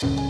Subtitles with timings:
[0.00, 0.29] Hva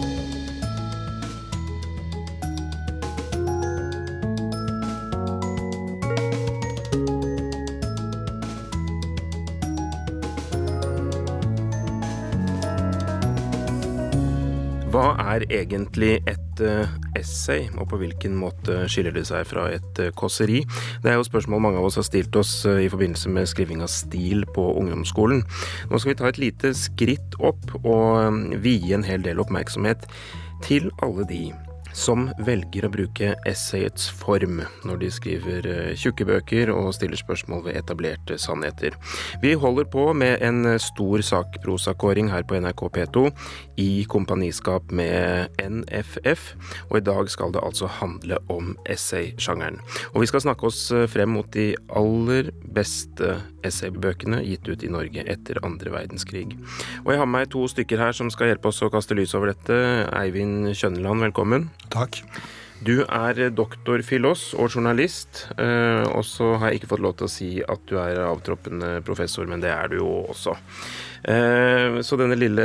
[15.46, 20.10] er egentlig et uh, essay, og på hvilken måte skiller det seg fra et uh,
[20.16, 20.62] kåseri?
[21.04, 23.84] Det er jo spørsmål mange av oss har stilt oss uh, i forbindelse med skriving
[23.84, 25.44] av stil på ungdomsskolen.
[25.90, 30.06] Nå skal vi ta et lite skritt opp og vie en hel del oppmerksomhet
[30.66, 31.44] til alle de
[32.00, 37.66] som velger å bruke essayets form når de skriver eh, tjukke bøker og stiller spørsmål
[37.66, 38.96] ved etablerte sannheter.
[39.42, 43.26] Vi holder på med en stor sakprosakåring her på NRK P2
[43.80, 46.54] i kompaniskap med NFF,
[46.88, 49.80] og i dag skal det altså handle om essaysjangeren.
[50.14, 54.92] Og vi skal snakke oss eh, frem mot de aller beste essaybøkene gitt ut i
[54.92, 56.54] Norge etter andre verdenskrig.
[57.04, 59.34] Og jeg har med meg to stykker her som skal hjelpe oss å kaste lys
[59.38, 59.76] over dette.
[60.16, 61.70] Eivind Kjønneland, velkommen.
[61.92, 62.22] Takk.
[62.80, 67.26] Du er doktor filos og journalist, eh, og så har jeg ikke fått lov til
[67.26, 70.56] å si at du er avtroppende professor, men det er du jo også.
[71.28, 72.64] Eh, så denne lille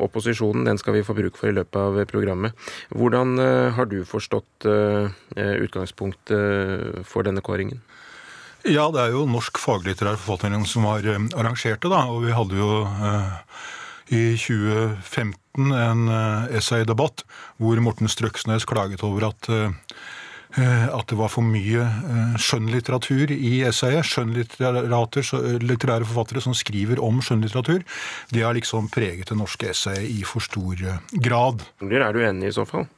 [0.00, 2.56] opposisjonen den skal vi få bruk for i løpet av programmet.
[2.96, 7.84] Hvordan eh, har du forstått utgangspunktet for denne kåringen?
[8.68, 12.02] Ja, det er jo Norsk faglitterær forfattering som har arrangert det, da.
[12.12, 12.70] Og vi hadde jo
[14.10, 16.08] i 2015 en
[16.56, 17.24] essaydebatt
[17.62, 19.50] hvor Morten Strøksnes klaget over at
[20.58, 21.84] at det var for mye
[22.42, 24.02] skjønnlitteratur i essayet.
[24.02, 27.84] Skjønnlitterære forfattere som skriver om skjønnlitteratur,
[28.34, 30.74] de har liksom preget det norske essayet i for stor
[31.22, 31.62] grad.
[31.86, 32.90] Er du enig i så fall?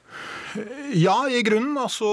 [0.92, 1.78] Ja, i grunnen.
[1.80, 2.06] altså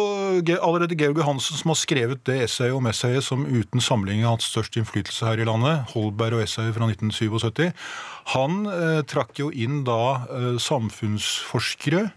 [0.61, 4.45] Allerede Georg Johansen, som har skrevet det essayet om essayet som uten sammenligning har hatt
[4.45, 7.69] størst innflytelse her i landet, Holberg og essayet fra 1977,
[8.35, 12.07] han eh, trakk jo inn da eh, samfunnsforskere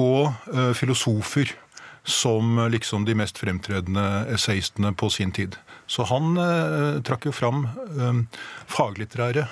[0.00, 1.56] og eh, filosofer
[2.04, 5.56] som liksom de mest fremtredende essayistene på sin tid.
[5.86, 9.46] Så han eh, trakk jo fram eh, faglitterære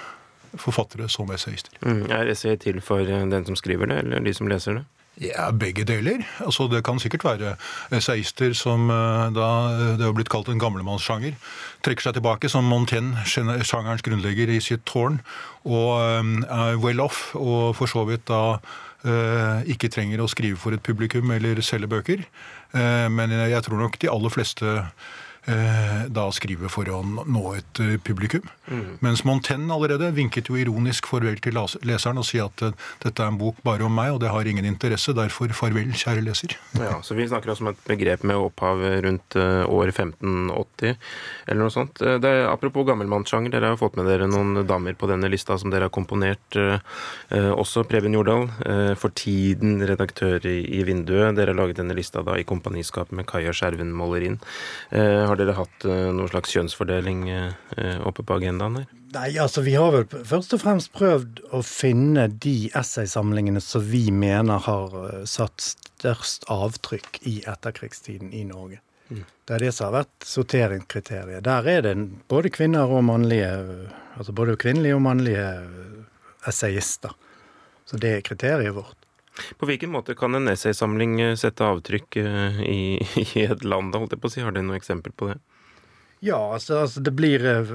[0.59, 1.77] forfattere som essayister.
[1.85, 4.87] Mm, er essayet til for den som skriver det, eller de som leser det?
[5.21, 6.23] Ja, Begge deler.
[6.41, 7.57] Altså, Det kan sikkert være
[7.93, 9.49] essayister som da
[9.99, 11.35] det har blitt kalt en gamlemannssjanger,
[11.85, 15.21] trekker seg tilbake som Montaigne, sjangerens grunnlegger, i sitt tårn,
[15.69, 16.01] og
[16.49, 18.61] er well off, og for så vidt da
[19.69, 22.25] ikke trenger å skrive for et publikum eller selge bøker.
[23.13, 24.81] Men jeg tror nok de aller fleste
[25.47, 28.45] da skrive for å nå et publikum.
[28.71, 28.99] Mm.
[29.03, 31.57] Mens Montaigne allerede vinket jo ironisk farvel til
[31.89, 32.63] leseren og sier at
[33.03, 35.15] dette er en bok bare om meg, og det har ingen interesse.
[35.17, 36.55] Derfor farvel, kjære leser.
[36.79, 40.95] Ja, Så vi snakker altså om et begrep med opphav rundt år 1580
[41.49, 41.99] eller noe sånt.
[41.99, 45.73] Det er, apropos gammelmannssjanger, dere har fått med dere noen damer på denne lista som
[45.73, 46.61] dere har komponert.
[47.31, 48.47] Også Preben Jordal,
[49.01, 51.35] for tiden redaktør i Vinduet.
[51.39, 54.39] Dere har laget denne lista da i kompaniskap med Kaja Skjerven Målerin.
[55.31, 57.21] Har dere hatt noen slags kjønnsfordeling
[58.09, 58.89] oppe på agendaen her?
[59.15, 64.09] Nei, altså vi har vel først og fremst prøvd å finne de essaysamlingene som vi
[64.15, 64.95] mener har
[65.31, 68.81] satt størst avtrykk i etterkrigstiden i Norge.
[69.11, 69.25] Mm.
[69.47, 71.43] Det er det som har vært sorteringskriteriet.
[71.47, 71.97] Der er det
[72.31, 73.51] både kvinner og mannlige
[74.21, 75.45] Altså både kvinnelige og mannlige
[76.51, 77.15] essayister.
[77.89, 78.99] Så det er kriteriet vårt.
[79.59, 82.83] På hvilken måte kan en essaysamling sette avtrykk i,
[83.25, 84.45] i et land, holdt jeg på å si?
[84.45, 85.41] Har dere noe eksempel på det?
[86.21, 87.71] Ja, altså, altså det blir uh,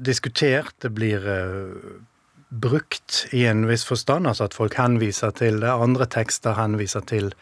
[0.00, 2.00] diskutert, det blir uh,
[2.48, 4.26] brukt i en viss forstand.
[4.26, 5.70] Altså at folk henviser til det.
[5.70, 7.34] Andre tekster henviser til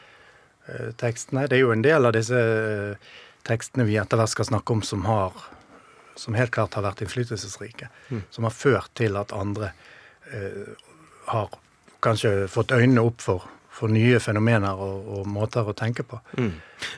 [0.67, 1.47] uh, tekstene.
[1.47, 2.41] Det er jo en del av disse
[3.47, 5.39] tekstene vi etter hvert skal snakke om, som, har,
[6.19, 7.93] som helt klart har vært innflytelsesrike.
[8.11, 8.25] Mm.
[8.35, 9.71] Som har ført til at andre
[11.29, 11.51] har
[12.05, 16.21] kanskje fått øynene opp for, for nye fenomener og, og, måter å tenke på.
[16.39, 16.53] Mm.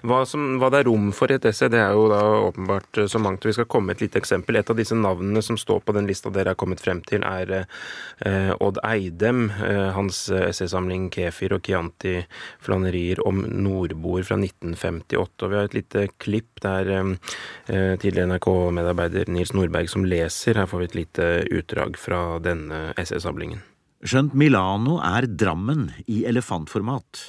[0.07, 3.01] Hva, som, hva, det er rom for i et essay, det er jo da åpenbart
[3.09, 3.47] så mangt.
[3.47, 4.59] Vi skal komme med et lite eksempel.
[4.59, 7.53] Et av disse navnene som står på den lista dere har kommet frem til, er
[7.63, 9.47] eh, Odd Eidem.
[9.55, 12.17] Eh, hans essaysamling 'Kefir og Chianti
[12.65, 15.47] flanerier om nordboer' fra 1958.
[15.47, 20.61] Og vi har et lite klipp der eh, tidligere NRK-medarbeider Nils Nordberg som leser.
[20.61, 21.31] Her får vi et lite
[21.61, 23.65] utdrag fra denne essaysamlingen.
[24.05, 27.21] Skjønt Milano er Drammen i elefantformat,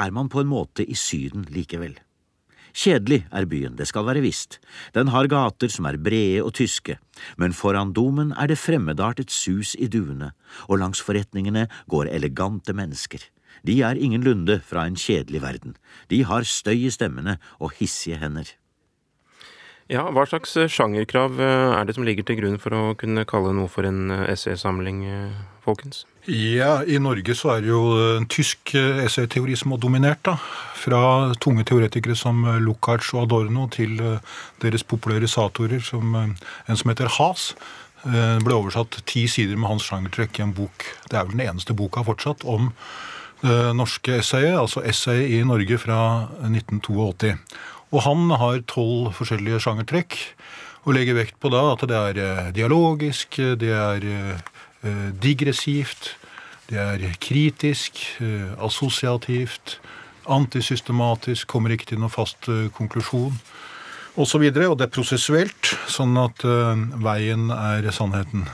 [0.00, 1.92] er man på en måte i Syden likevel.
[2.72, 4.56] Kjedelig er byen, det skal være visst,
[4.96, 6.96] den har gater som er brede og tyske,
[7.36, 10.32] men foran domen er det fremmedartet sus i duene,
[10.72, 13.20] og langs forretningene går elegante mennesker.
[13.60, 15.76] De er ingenlunde fra en kjedelig verden,
[16.08, 18.56] de har støy i stemmene og hissige hender.
[19.86, 23.70] Ja, Hva slags sjangerkrav er det som ligger til grunn for å kunne kalle noe
[23.70, 25.04] for en essaysamling,
[25.62, 26.02] folkens?
[26.26, 27.82] Ja, I Norge så er det jo
[28.16, 30.24] en tysk essayteori som har dominert.
[30.26, 30.34] da.
[30.74, 33.94] Fra tunge teoretikere som Lukács og Adorno til
[34.58, 37.06] deres popularisatorer, som en som heter.
[38.02, 40.82] Det ble oversatt ti sider med hans sjangertrekk i en bok.
[41.06, 42.72] Det er vel den eneste boka fortsatt om
[43.42, 47.36] det norske essayet, altså essayet i Norge fra 1982.
[47.94, 50.16] Og han har tolv forskjellige sjangertrekk,
[50.86, 56.14] og legger vekt på da at det er eh, dialogisk, det er eh, digressivt,
[56.70, 59.78] det er kritisk, eh, assosiativt,
[60.30, 63.34] antisystematisk, kommer ikke til noen fast konklusjon
[64.16, 64.18] osv.
[64.18, 66.40] Og, så og det er prosessuelt, sånn at
[67.04, 68.46] veien er sannheten.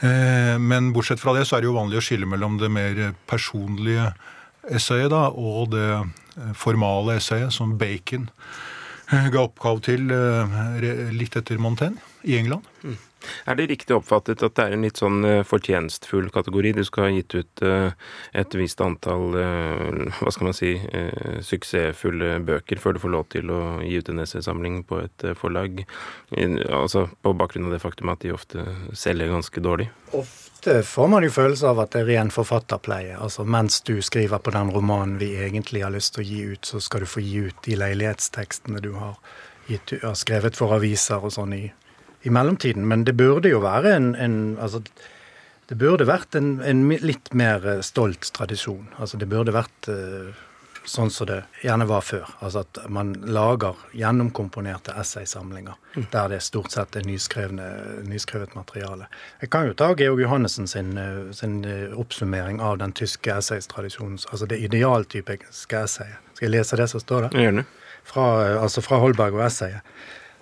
[0.00, 4.06] Men bortsett fra det så er det jo vanlig å skille mellom det mer personlige
[4.70, 6.06] essayet da, og det Eh,
[6.54, 8.28] formale essayet som Bacon
[9.12, 12.66] eh, ga opphav til eh, litt etter Montaigne i England.
[12.84, 12.98] Mm.
[13.44, 16.70] Er det riktig oppfattet at det er en litt sånn fortjenstfull kategori?
[16.78, 17.62] Du skal ha gitt ut
[18.32, 20.70] et visst antall, hva skal man si,
[21.44, 25.82] suksessfulle bøker før du får lov til å gi ut en essaysamling på et forlag.
[26.32, 28.64] Altså på bakgrunn av det faktum at de ofte
[28.96, 29.90] selger ganske dårlig?
[30.16, 33.16] Ofte ofte får man jo følelse av at det er ren forfatterpleie.
[33.16, 36.64] Altså mens du skriver på den romanen vi egentlig har lyst til å gi ut,
[36.64, 39.16] så skal du få gi ut de leilighetstekstene du har,
[39.68, 41.64] gitt, har skrevet for aviser og sånn i,
[42.22, 42.84] i, mellomtiden.
[42.84, 44.82] Men det burde jo være en, en altså,
[45.70, 48.90] det burde vært en, en, litt mer stolt tradisjon.
[48.98, 50.28] Altså det burde vært uh,
[50.84, 52.28] sånn som det gjerne var før.
[52.40, 56.06] Altså at man lager gjennomkomponerte essaysamlinger mm.
[56.12, 59.10] der det stort sett er nyskrevet materiale.
[59.40, 64.18] Jeg kan jo ta Georg Johannessen sin, eh, sin eh, oppsummering av den tyske essaystradisjonen,
[64.30, 66.32] altså det idealtypiske essayet.
[66.34, 67.44] Skal jeg lese det som står der?
[67.44, 67.66] Gjerne.
[68.04, 69.84] Fra, eh, altså fra Holberg og essayet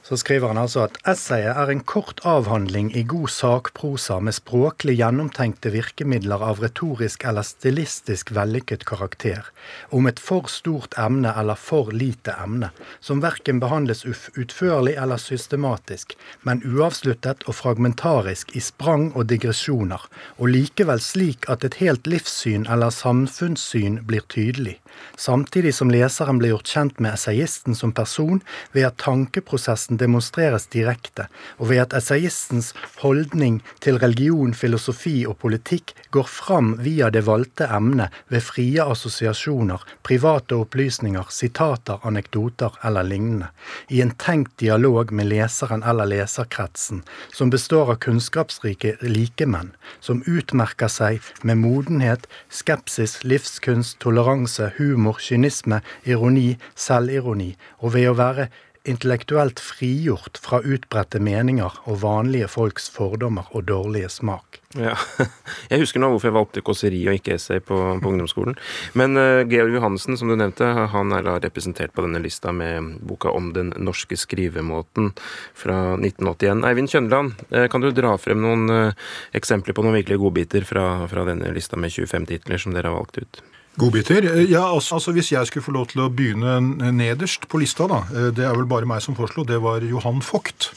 [0.09, 4.95] så skriver han altså at essayet er en kort avhandling i god sakprosa med språklig
[5.03, 9.51] gjennomtenkte virkemidler av retorisk eller stilistisk vellykket karakter,
[9.93, 12.71] om et for stort emne eller for lite emne,
[13.05, 20.09] som verken behandles utførlig eller systematisk, men uavsluttet og fragmentarisk i sprang og digresjoner,
[20.41, 24.79] og likevel slik at et helt livssyn eller samfunnssyn blir tydelig
[25.17, 28.41] samtidig som leseren blir gjort kjent med essayisten som person
[28.73, 31.29] ved at tankeprosessen demonstreres direkte,
[31.59, 32.73] og ved at essayistens
[33.03, 39.83] holdning til religion, filosofi og politikk går fram via det valgte emnet ved frie assosiasjoner,
[40.07, 43.51] private opplysninger, sitater, anekdoter eller lignende,
[43.89, 47.03] i en tenkt dialog med leseren eller leserkretsen,
[47.35, 55.83] som består av kunnskapsrike likemenn, som utmerker seg med modenhet, skepsis, livskunst, toleranse, humor, kynisme,
[56.05, 58.49] ironi, selvironi, og ved å være
[58.89, 64.61] intellektuelt frigjort fra utbredte meninger og vanlige folks fordommer og dårlige smak.
[64.77, 64.95] Ja,
[65.71, 68.57] Jeg husker nå hvorfor jeg valgte kåseri og ikke essay på, på ungdomsskolen.
[68.99, 72.99] Men uh, Georg Johansen, som du nevnte, han er da representert på denne lista med
[73.09, 75.13] boka om den norske skrivemåten
[75.57, 76.65] fra 1981.
[76.69, 79.07] Eivind Kjønland, uh, kan du dra frem noen uh,
[79.37, 83.01] eksempler på noen virkelige godbiter fra, fra denne lista med 25 titler som dere har
[83.01, 83.43] valgt ut?
[83.79, 84.25] Godbiter?
[84.25, 86.59] Eh, ja, altså, altså, Hvis jeg skulle få lov til å begynne
[86.95, 90.23] nederst på lista, da, eh, det er vel bare meg som foreslo, det var Johan
[90.25, 90.73] Vogt.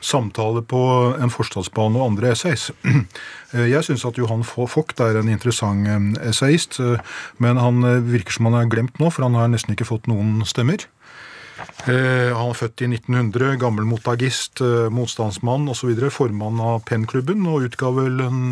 [0.00, 0.80] 'Samtale på
[1.18, 2.70] en forstadsbane og andre essays'.
[3.54, 6.80] Eh, jeg syns at Johan Vogt er en interessant essayist,
[7.38, 7.78] men han
[8.10, 10.82] virker som han er glemt nå, for han har nesten ikke fått noen stemmer.
[11.86, 14.60] Han er født i 1900, gammel motagist,
[14.90, 18.42] motstandsmann osv., formann av Pennklubben, og utga vel en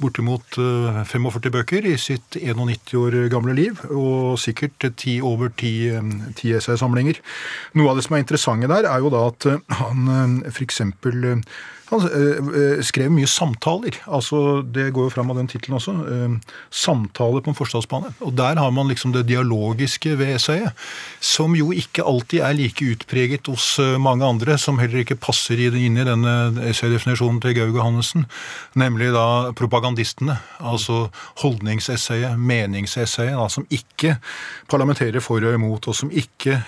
[0.00, 5.90] bortimot 45 eh, bøker i sitt 91 år gamle liv, og sikkert ti, over ti,
[5.90, 7.20] eh, essaysamlinger.
[7.78, 10.82] Noe av det som er interessante der, er jo da at eh, han f.eks.
[11.90, 13.98] Han eh, skrev mye samtaler.
[14.06, 15.94] altså Det går jo fram av den tittelen også.
[16.06, 18.12] Eh, samtaler på en forstadsbane.
[18.26, 20.76] Og der har man liksom det dialogiske ved essayet,
[21.20, 25.58] som jo ikke alltid er like utpreget hos eh, mange andre, som heller ikke passer
[25.60, 26.36] inn i denne
[26.70, 28.26] essaydefinisjonen til Gaug Johannessen,
[28.78, 30.38] nemlig da propagandistene.
[30.62, 31.08] Altså
[31.42, 34.16] holdningsessayet, meningsessayet, da, som ikke
[34.70, 36.58] parlamenterer for og imot, og som ikke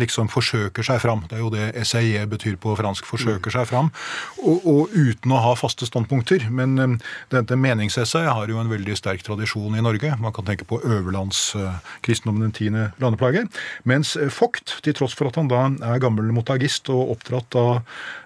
[0.00, 1.22] liksom forsøker seg fram.
[1.28, 3.06] Det er jo det essayet betyr på fransk.
[3.06, 3.90] Forsøker seg fram.
[4.42, 6.48] og og uten å ha faste standpunkter.
[6.54, 6.96] Men eh,
[7.34, 10.14] dette meningsessayet har jo en veldig sterk tradisjon i Norge.
[10.22, 13.44] Man kan tenke på Øverlands uh, den tiende landeplage.
[13.88, 17.72] Mens uh, Vogt, til tross for at han da er gammel motagist og oppdratt av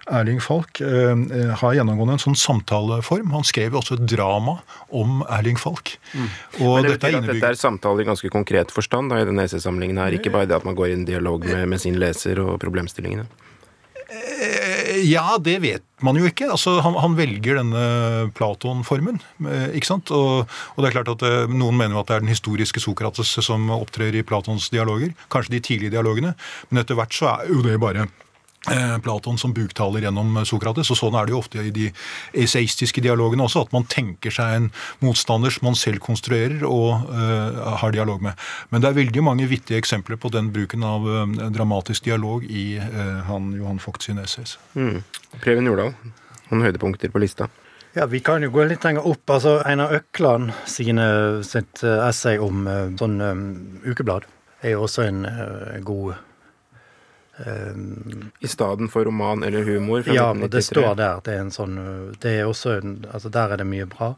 [0.07, 3.33] Erling Falk, har gjennomgående en sånn samtaleform.
[3.35, 4.53] Han skrev jo også et drama
[4.95, 5.97] om Erling Falk.
[6.13, 6.29] Mm.
[6.61, 9.27] Og Men det dette, er at dette er samtale i ganske konkret forstand da, i
[9.27, 11.99] denne essaysamlingen her, ikke bare det at man går i en dialog med, med sin
[11.99, 13.27] leser og problemstillingene?
[15.07, 16.49] Ja, det vet man jo ikke.
[16.53, 17.81] Altså, han, han velger denne
[18.37, 19.19] Platon-formen.
[19.49, 20.11] eh, ikke sant?
[20.13, 22.83] Og, og det er klart at eh, Noen mener jo at det er den historiske
[22.83, 25.15] Sokrates som opptrer i Platons dialoger.
[25.33, 26.35] Kanskje de tidlige dialogene.
[26.69, 28.07] Men etter hvert så er jo det bare
[28.67, 30.89] Platon som buktaler gjennom Sokrates.
[30.91, 31.85] og Sånn er det jo ofte i de
[32.35, 34.65] eseistiske dialogene også, at man tenker seg en
[34.99, 38.35] motstander som man selv konstruerer og uh, har dialog med.
[38.73, 41.23] Men det er veldig mange vittige eksempler på den bruken av uh,
[41.53, 44.57] dramatisk dialog i uh, han Johan Vogt sine essays.
[44.75, 44.99] Mm.
[45.39, 45.95] Preben Jordal,
[46.49, 47.47] noen høydepunkter på lista?
[47.97, 49.29] Ja, Vi kan jo gå litt lenger opp.
[49.29, 51.05] altså Einar Økland sine,
[51.43, 53.45] sitt eh, essay om eh, sånn um,
[53.85, 54.27] ukeblad
[54.61, 56.13] er jo også en uh, god
[57.45, 61.21] um, I stedet for roman eller humor Ja, men det står der.
[61.23, 61.77] Det er en sånn
[62.21, 64.15] Det er også en, altså Der er det mye bra.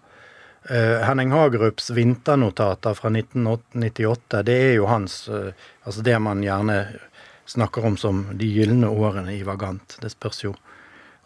[0.69, 5.53] Uh, Henning Hagerups vinternotater fra 1998, det er jo hans uh,
[5.87, 6.81] Altså det man gjerne
[7.49, 9.95] snakker om som de gylne årene i Vagant.
[10.01, 10.51] Det spørs jo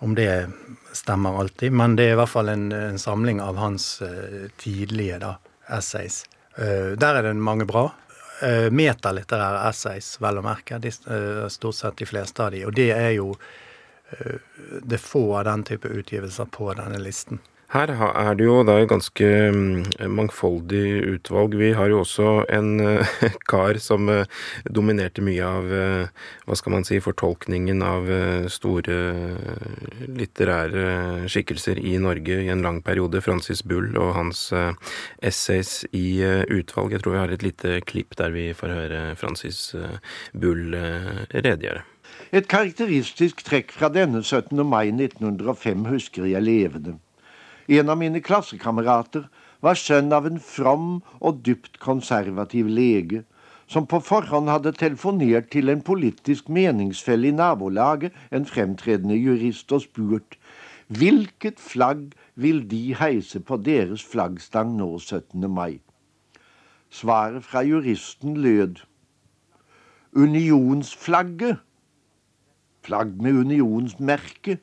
[0.03, 0.47] om det
[0.95, 5.19] stemmer alltid, men det er i hvert fall en, en samling av hans uh, tidlige
[5.19, 5.35] da,
[5.67, 6.23] essays.
[6.55, 7.87] Der er det mange bra.
[8.41, 10.79] Uh, metalitterære essays, vel å merke.
[10.81, 12.63] De, uh, stort sett de fleste av de.
[12.65, 14.37] Og det er jo uh,
[14.81, 17.39] det er få av den type utgivelser på denne listen.
[17.73, 21.55] Her er det jo da et ganske mm, mangfoldig utvalg.
[21.57, 23.13] Vi har jo også en eh,
[23.49, 24.27] kar som eh,
[24.69, 28.11] dominerte mye av eh, hva skal man si, fortolkningen av
[28.53, 28.97] store
[30.05, 33.23] litterære skikkelser i Norge i en lang periode.
[33.25, 34.43] Francis Bull og hans
[35.25, 36.21] essays i
[36.53, 36.93] utvalg.
[36.93, 39.71] Jeg tror vi har et lite klipp der vi får høre Francis
[40.37, 40.77] Bull
[41.33, 41.81] redegjøre.
[42.33, 44.61] Et karakteristisk trekk fra denne 17.
[44.61, 46.99] mai 1905 husker jeg levende.
[47.67, 49.29] En av mine klassekamerater
[49.63, 53.23] var sønn av en from og dypt konservativ lege,
[53.67, 59.85] som på forhånd hadde telefonert til en politisk meningsfelle i nabolaget, en fremtredende jurist, og
[59.87, 60.37] spurt
[60.93, 65.47] hvilket flagg vil de heise på deres flaggstang nå 17.
[65.49, 65.79] mai?
[66.91, 68.83] Svaret fra juristen lød
[70.13, 71.63] unionsflagget
[72.83, 74.59] flagg med unionsmerke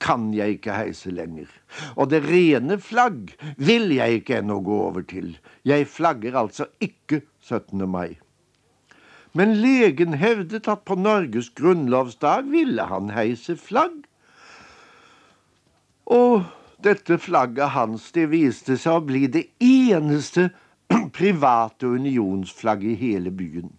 [0.00, 1.50] kan jeg ikke heise lenger.
[1.96, 5.36] Og det rene flagg vil jeg ikke ennå gå over til.
[5.64, 7.88] Jeg flagger altså ikke 17.
[7.88, 8.18] mai.
[9.32, 14.02] Men legen hevdet at på Norges grunnlovsdag ville han heise flagg.
[16.10, 16.48] Og
[16.82, 20.48] dette flagget hans det viste seg å bli det eneste
[21.18, 23.70] private unionsflagget i hele byen.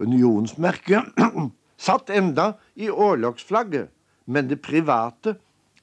[0.00, 1.14] Unionsmerket
[1.86, 3.92] satt enda i årlogsflagget,
[4.30, 5.36] men det private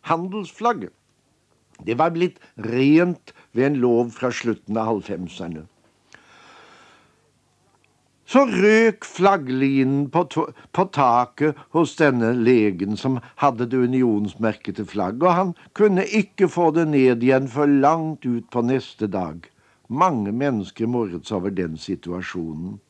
[0.07, 0.93] handelsflagget
[1.85, 5.67] det var blitt rent ved en lov fra slutten av halvfemserne.
[8.27, 10.25] Så røk flagglinen på,
[10.75, 16.73] på taket hos denne legen som hadde det unionsmerkete flagget, og han kunne ikke få
[16.75, 19.47] det ned igjen før langt ut på neste dag.
[19.87, 22.81] Mange mennesker morret seg over den situasjonen.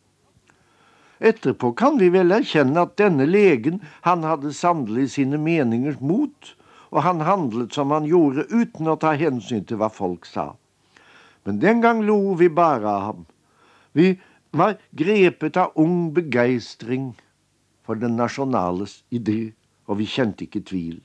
[1.20, 6.54] Etterpå kan vi vel erkjenne at denne legen, han hadde sannelig sine meningers mot,
[6.94, 10.52] og han handlet som han gjorde uten å ta hensyn til hva folk sa.
[11.48, 13.26] Men den gang lo vi bare av ham.
[13.98, 14.14] Vi
[14.52, 17.14] var grepet av ung begeistring
[17.88, 19.54] for den nasjonales idé,
[19.88, 21.00] og vi kjente ikke tvil.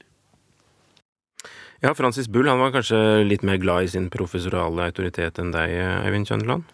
[1.82, 5.72] Ja, Francis Bull han var kanskje litt mer glad i sin professorale autoritet enn deg,
[6.06, 6.68] Eivind Kjøndeland.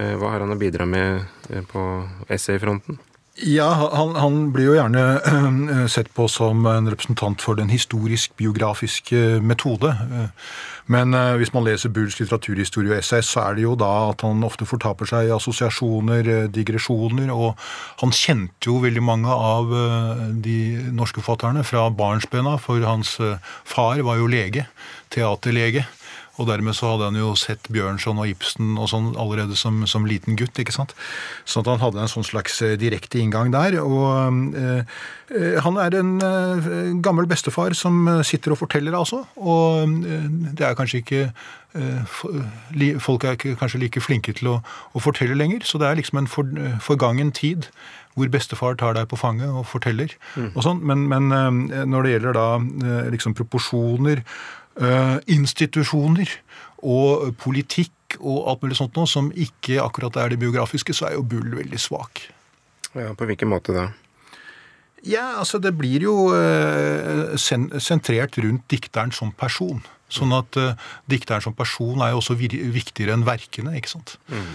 [0.00, 1.86] Eh, Hva har han å bidra med eh, på
[2.32, 3.00] essayfronten?
[3.48, 9.40] Ja, han, han blir jo gjerne øh, sett på som en representant for den historisk-biografiske
[9.40, 9.88] metode.
[9.88, 10.28] Eh,
[10.92, 14.42] Men hvis man leser Bulls litteraturhistorie og essay, så er det jo da at han
[14.44, 17.54] ofte fortaper seg i assosiasjoner, eh, digresjoner, og
[18.02, 19.70] han kjente jo veldig mange av
[20.42, 20.58] de
[20.92, 23.14] norske forfatterne fra barnsben av, for hans
[23.64, 24.66] far var jo lege,
[25.14, 25.86] teaterlege.
[26.42, 30.06] Og dermed så hadde han jo sett Bjørnson og Ibsen og sånn allerede som, som
[30.08, 30.58] liten gutt.
[30.58, 30.94] ikke sant?
[31.46, 33.78] Så at han hadde en sånn slags eh, direkte inngang der.
[33.78, 34.82] Og eh,
[35.30, 36.70] eh, han er en eh,
[37.04, 39.22] gammel bestefar som eh, sitter og forteller, altså.
[39.38, 41.26] Og eh, det er kanskje ikke
[43.00, 44.58] Folk er ikke kanskje like flinke til å,
[44.92, 46.50] å fortelle lenger, så det er liksom en for,
[46.84, 47.70] forgangen tid
[48.12, 50.12] hvor bestefar tar deg på fanget og forteller.
[50.52, 51.32] og sånn, Men, men
[51.88, 52.44] når det gjelder da
[53.14, 54.20] liksom proporsjoner,
[55.28, 56.30] institusjoner
[56.82, 61.16] og politikk og alt mulig sånt noe som ikke akkurat er det biografiske, så er
[61.16, 62.24] jo Bull veldig svak.
[62.94, 63.88] Ja, På hvilken måte da?
[65.02, 69.82] Ja, altså det blir jo eh, sentrert rundt dikteren som person.
[70.12, 70.74] Sånn at uh,
[71.08, 73.72] dikteren som person er jo også viktigere enn verkene.
[73.78, 74.18] ikke sant?
[74.28, 74.50] Mm.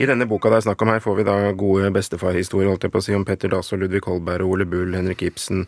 [0.00, 2.92] I denne boka det er snakk om her, får vi da gode bestefarhistorier holdt jeg
[2.94, 5.66] på å si, om Petter Dass og Ludvig Holberg, Ole Bull, Henrik Ibsen,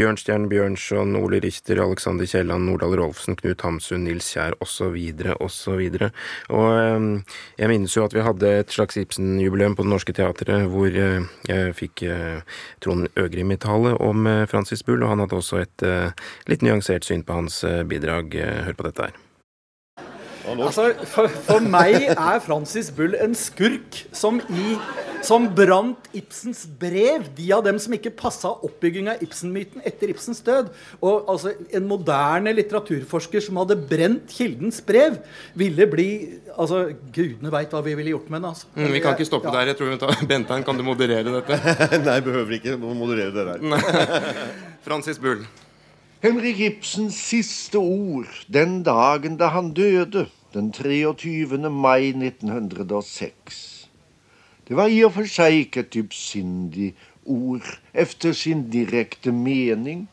[0.00, 4.96] Bjørnstjerne Bjørnson, Ole Richter, Alexander Kielland, Nordahl Rolfsen, Knut Hamsun, Nils Kjær osv.
[5.36, 5.82] osv.
[5.98, 6.06] Og,
[6.56, 7.10] og ehm,
[7.60, 11.28] jeg minnes jo at vi hadde et slags Ibsen-jubileum på Det Norske Teatret, hvor eh,
[11.50, 15.60] jeg fikk eh, Trond Øgrim i tale om eh, Francis Bull, og han hadde også
[15.60, 15.86] et
[16.48, 18.32] litt nyansert syn på hans bidrag.
[18.64, 19.24] Hør på dette her.
[20.44, 24.74] Altså, for, for, meg er Francis Bull en skurk som, i,
[25.24, 27.26] som brant Ibsens brev.
[27.36, 30.70] De av dem som ikke passa oppbygging av Ibsen-myten etter Ibsens død.
[31.00, 35.18] Og altså, En moderne litteraturforsker som hadde brent Kildens brev,
[35.58, 36.08] ville bli
[36.52, 38.52] altså, Gudene veit hva vi ville gjort med den.
[38.52, 38.70] Altså.
[38.76, 39.58] Mm, vi kan ikke stoppe ja.
[39.58, 39.72] der.
[39.72, 41.60] jeg tror tar, Bentheim, kan du moderere dette?
[42.08, 44.32] Nei, behøver ikke moderere det der.
[44.86, 45.46] Francis Bull.
[46.24, 50.22] Henrik Ibsens siste ord den dagen da han døde,
[50.54, 51.58] den 23.
[51.68, 53.90] mai 1906.
[54.68, 56.88] Det var i og for seg ikke et dypsindig
[57.28, 60.08] ord efter sin direkte mening.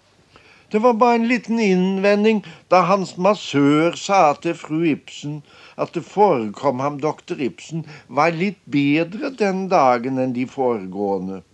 [0.67, 5.41] Det var bare en liten innvending da hans massør sa til fru Ibsen
[5.79, 11.45] at det forekom ham doktor Ibsen var litt bedre den dagen enn de foregående.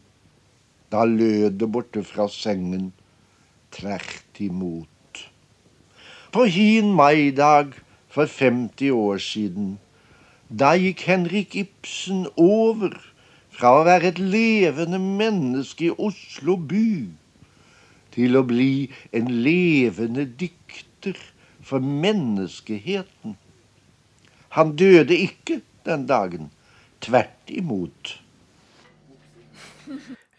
[0.89, 2.95] Da lød det borte fra sengen
[3.77, 4.87] tvert imot.
[6.33, 7.73] På hin maidag
[8.09, 9.77] for 50 år siden,
[10.49, 12.95] da gikk Henrik Ibsen over
[13.57, 17.07] fra å være et levende menneske i Oslo by
[18.15, 21.17] til å bli en levende dikter
[21.61, 23.35] for menneskeheten.
[24.57, 26.49] Han døde ikke den dagen.
[27.01, 28.15] Tvert imot.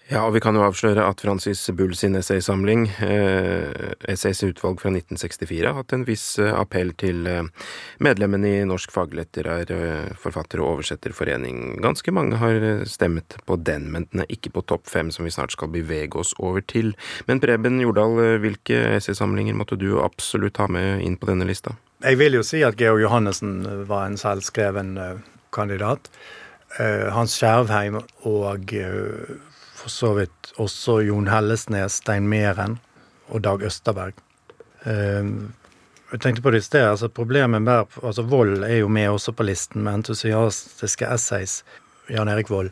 [0.08, 4.88] Ja, og vi kan jo avsløre at Francis Bull sin essaysamling, eh, Essays utvalg fra
[4.88, 7.66] 1964, har hatt en viss eh, appell til eh,
[8.00, 11.76] medlemmene i Norsk faglitterær eh, forfatter- og oversetterforening.
[11.84, 15.34] Ganske mange har stemmet på den, men den er ikke på topp fem, som vi
[15.34, 16.94] snart skal bevege oss over til.
[17.28, 21.76] Men Preben Jordal, hvilke essaysamlinger måtte du absolutt ha med inn på denne lista?
[22.00, 23.60] Jeg vil jo si at Georg Johannessen
[23.90, 24.96] var en selvskreven
[25.52, 26.08] kandidat.
[27.12, 27.96] Hans Skjervheim
[28.28, 28.72] og
[29.78, 32.78] for så vidt også Jon Hellesnes, Stein Meren
[33.28, 34.18] og Dag Østerberg.
[34.86, 35.48] Uh,
[36.08, 39.34] jeg tenkte på det i sted, altså Problemet med altså Vold er jo med også
[39.36, 41.62] på listen med entusiastiske essays.
[42.08, 42.70] Jan Erik Vold.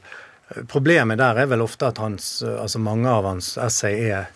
[0.73, 4.31] Problemet der er vel ofte at hans, altså mange av hans essay er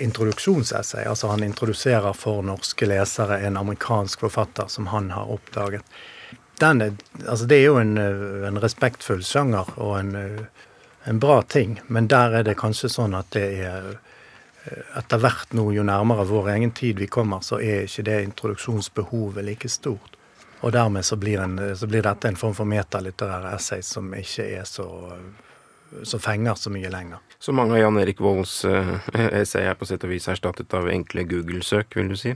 [0.00, 1.04] introduksjonsessay.
[1.04, 5.82] Altså han introduserer for norske lesere en amerikansk forfatter som han har oppdaget.
[6.60, 6.94] Er,
[7.28, 7.98] altså det er jo en,
[8.48, 10.14] en respektfull sjanger og en
[11.06, 13.88] en bra ting, men der er det kanskje sånn at det er
[14.66, 18.20] eh, etter hvert nå, jo nærmere vår egen tid vi kommer, så er ikke det
[18.24, 20.16] introduksjonsbehovet like stort.
[20.66, 24.48] Og dermed så blir, en, så blir dette en form for metalitterære essay som ikke
[24.56, 24.86] er så
[26.02, 27.18] som fenger så mye lenger.
[27.38, 30.88] Så mange av Jan Erik Volds uh, essay er på sett og vis erstattet av
[30.90, 32.34] enkle Google-søk, vil du si?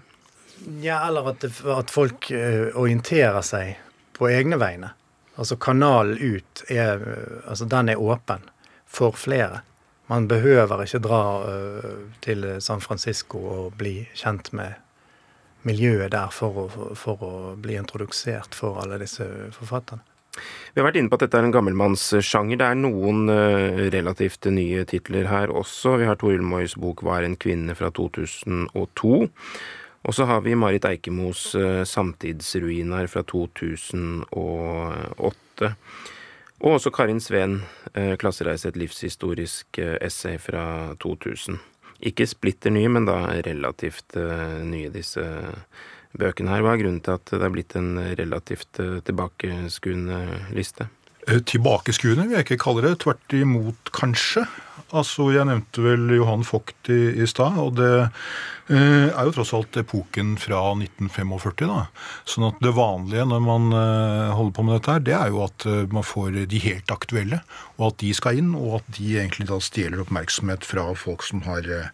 [0.85, 3.81] Ja, eller at, det, at folk uh, orienterer seg
[4.17, 4.93] på egne vegne.
[5.41, 7.01] Altså kanalen ut er
[7.49, 8.43] Altså den er åpen
[8.91, 9.63] for flere.
[10.11, 14.75] Man behøver ikke dra uh, til San Francisco og bli kjent med
[15.69, 16.67] miljøet der for å,
[16.99, 20.03] for å bli introdusert for alle disse forfatterne.
[20.73, 22.57] Vi har vært inne på at dette er en gammelmannssjanger.
[22.61, 25.89] Det er noen uh, relativt nye titler her også.
[26.01, 29.29] Vi har Toril Moys bok 'Hva er en kvinne?' fra 2002.
[30.01, 35.75] Og så har vi Marit Eikemos uh, 'Samtidsruiner' fra 2008.
[36.61, 37.63] Og også Karin Sveen,
[37.95, 41.59] eh, 'Klassereise et livshistorisk eh, essay' fra 2000.
[42.03, 45.25] Ikke splitter nye, men da relativt eh, nye, disse
[46.19, 46.61] bøkene her.
[46.61, 50.89] Hva er grunnen til at det er blitt en relativt tilbakeskuende liste?
[51.27, 52.99] Tilbakeskuende vil jeg ikke kalle det.
[53.05, 54.45] Tvert imot, kanskje.
[54.93, 57.59] Altså, Jeg nevnte vel Johan Vogt i, i stad.
[57.61, 57.91] og det
[58.71, 61.67] eh, er jo tross alt epoken fra 1945.
[61.69, 61.85] da.
[62.29, 65.45] Sånn at det vanlige når man eh, holder på med dette, her, det er jo
[65.47, 67.43] at eh, man får de helt aktuelle,
[67.79, 71.45] og at de skal inn, og at de egentlig da stjeler oppmerksomhet fra folk som
[71.49, 71.93] har eh,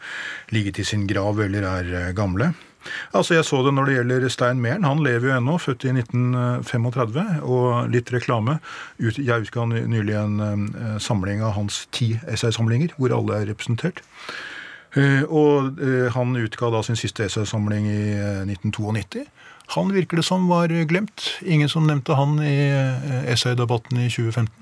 [0.54, 2.52] ligget i sin grav eller er eh, gamle.
[3.16, 4.84] Altså Jeg så det når det gjelder Stein Meren.
[4.84, 7.24] Han lever jo ennå, født i 1935.
[7.46, 8.58] Og litt reklame.
[8.98, 14.02] Jeg utga nylig en eh, samling av hans ti essaysamlinger, hvor alle er representert.
[14.96, 18.02] Eh, og eh, han utga da sin siste essaysamling i
[18.52, 19.26] 1992.
[19.74, 21.32] Han virker det som var glemt.
[21.42, 22.70] Ingen som nevnte han i
[23.26, 24.52] essaydebatten i 2015.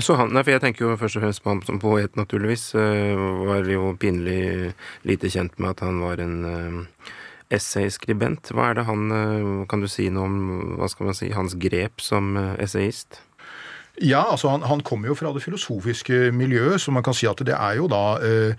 [0.00, 2.72] Så han, nei, for Jeg tenker jo først og fremst på ham som poet, naturligvis.
[2.76, 4.72] Var jo pinlig
[5.08, 6.88] lite kjent med at han var en
[7.52, 8.52] essayskribent.
[8.54, 10.38] Hva er det han Kan du si noe om
[10.80, 13.20] hva skal man si, hans grep som essayist?
[14.00, 17.42] Ja, altså han, han kommer jo fra det filosofiske miljøet, så man kan si at
[17.44, 18.54] det er jo da eh,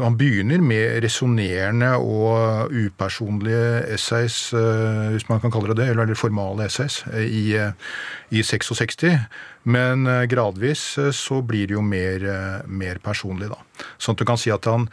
[0.00, 6.14] Han begynner med resonnerende og upersonlige essays, eh, hvis man kan kalle det det, eller
[6.14, 7.72] formale essays, eh, i, eh,
[8.30, 9.04] i 66.
[9.68, 13.58] Men eh, gradvis eh, så blir det jo mer, eh, mer, personlig, da.
[14.00, 14.86] Sånn at du kan si at han,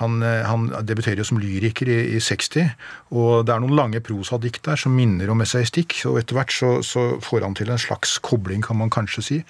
[0.00, 2.74] han, han debuterer jo som lyriker i, i, 60,
[3.16, 6.74] og det er noen lange prosadikt der som minner om essaystikk, og etter hvert så,
[6.84, 9.40] så får han til en slags kobling, kan man kanskje si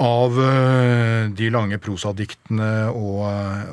[0.00, 3.26] av eh, de lange prosadiktene og,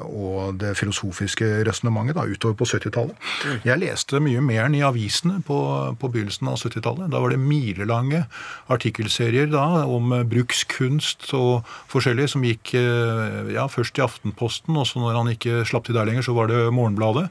[0.03, 3.15] og det filosofiske resonnementet utover på 70-tallet.
[3.15, 3.61] Mm.
[3.67, 5.59] Jeg leste mye mer enn i avisene på,
[5.99, 7.07] på begynnelsen av 70-tallet.
[7.13, 8.25] Da var det milelange
[8.71, 15.03] artikkelserier da, om brukskunst og forskjellig som gikk eh, ja, først i Aftenposten, og så
[15.03, 17.29] når han ikke slapp til der lenger, så var det Morgenbladet.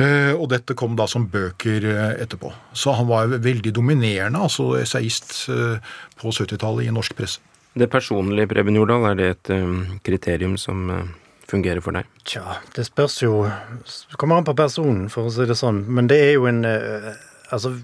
[0.00, 1.84] Eh, og dette kom da som bøker
[2.16, 2.54] etterpå.
[2.72, 7.44] Så han var veldig dominerende, altså essayist på 70-tallet i norsk presse.
[7.74, 11.04] Det personlige, Preben Jordal, er det et um, kriterium som uh,
[11.46, 12.08] fungerer for deg?
[12.26, 15.84] Tja, det spørs jo Det kommer an på personen, for å si det sånn.
[15.86, 17.12] Men det er jo en uh,
[17.50, 17.74] Altså,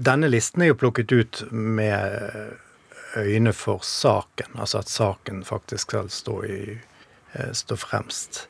[0.00, 2.54] denne listen er jo plukket ut med
[3.20, 4.54] øyne for saken.
[4.56, 6.78] Altså at saken faktisk skal stå, i,
[7.36, 8.46] uh, stå fremst.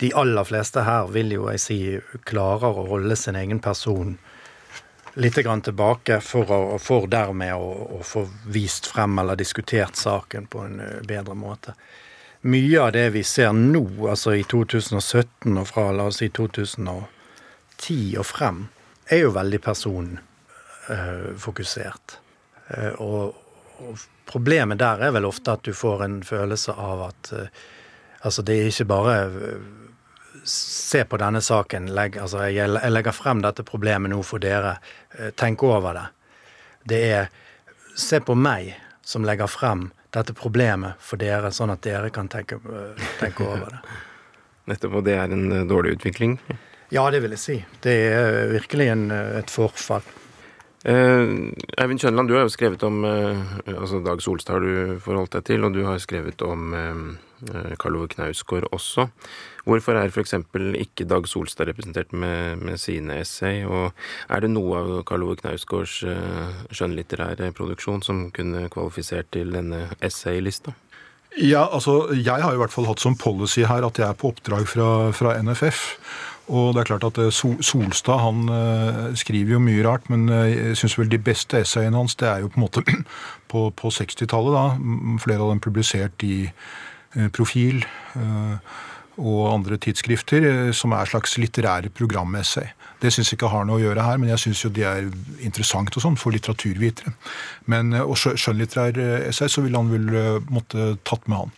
[0.00, 1.80] De aller fleste her vil jo jeg si
[2.28, 4.16] klarer å holde sin egen person
[5.14, 10.58] litt tilbake for, å, for dermed å, å, få vist frem eller diskutert saken på
[10.66, 11.74] en eh, bedre måte.
[12.44, 18.18] Mye av det vi ser nå, altså i 2017 og fra la oss si 2010
[18.18, 18.68] og frem,
[19.08, 22.18] er jo veldig personfokusert.
[22.64, 23.34] Uh, og,
[23.84, 27.32] og, problemet der er vel ofte at du får en følelse av at
[28.24, 29.14] altså det er ikke bare
[30.44, 31.88] se på denne saken.
[31.94, 34.76] Legg, altså jeg, legger frem dette problemet nå for dere.
[35.18, 36.06] Eh, tenk over det.
[36.84, 37.28] Det er
[37.96, 38.74] se på meg
[39.04, 43.76] som legger frem dette problemet for dere, sånn at dere kan tenke, eh, tenke over
[43.76, 43.96] det.
[44.70, 46.38] Nettopp, og det er en eh, dårlig utvikling?
[46.94, 47.56] Ja, det vil jeg si.
[47.82, 50.04] Det er virkelig en, et forfall.
[50.84, 55.64] Eivind Kjønland, du har jo skrevet om altså Dag Solstad har du forholdt deg til,
[55.64, 56.74] og du har skrevet om
[57.52, 59.08] Eh, Karl Ove Knausgård også.
[59.64, 60.34] Hvorfor er f.eks.
[60.76, 63.62] ikke Dag Solstad representert med, med, sine essay?
[63.64, 63.92] Og
[64.28, 69.88] er det noe av Karl Ove Knausgårds uh, skjønnlitterære produksjon som kunne kvalifisert til denne
[70.04, 70.76] essaylista?
[71.40, 74.30] Ja, altså, Jeg har i hvert fall hatt som policy her at jeg er på
[74.34, 75.82] oppdrag fra, fra NFF.
[76.52, 80.76] Og det er klart at eh, Solstad han uh, skriver jo mye rart, men jeg
[80.76, 82.84] syns vel de beste essayene hans det er jo på en måte
[83.50, 84.52] på, på 60-tallet.
[84.52, 84.66] da,
[85.24, 86.44] Flere av dem publisert i
[87.14, 87.84] Eh, profil
[88.18, 88.54] eh,
[89.20, 92.70] og andre tidsskrifter eh, som er slags litterære programessay.
[93.02, 95.10] Det syns jeg ikke har noe å gjøre her, men jeg syns jo de er
[95.44, 97.12] interessant og sånn for litteraturvitere.
[97.70, 101.52] Men og skjønnlitterær essay så ville han vel måtte tatt med han.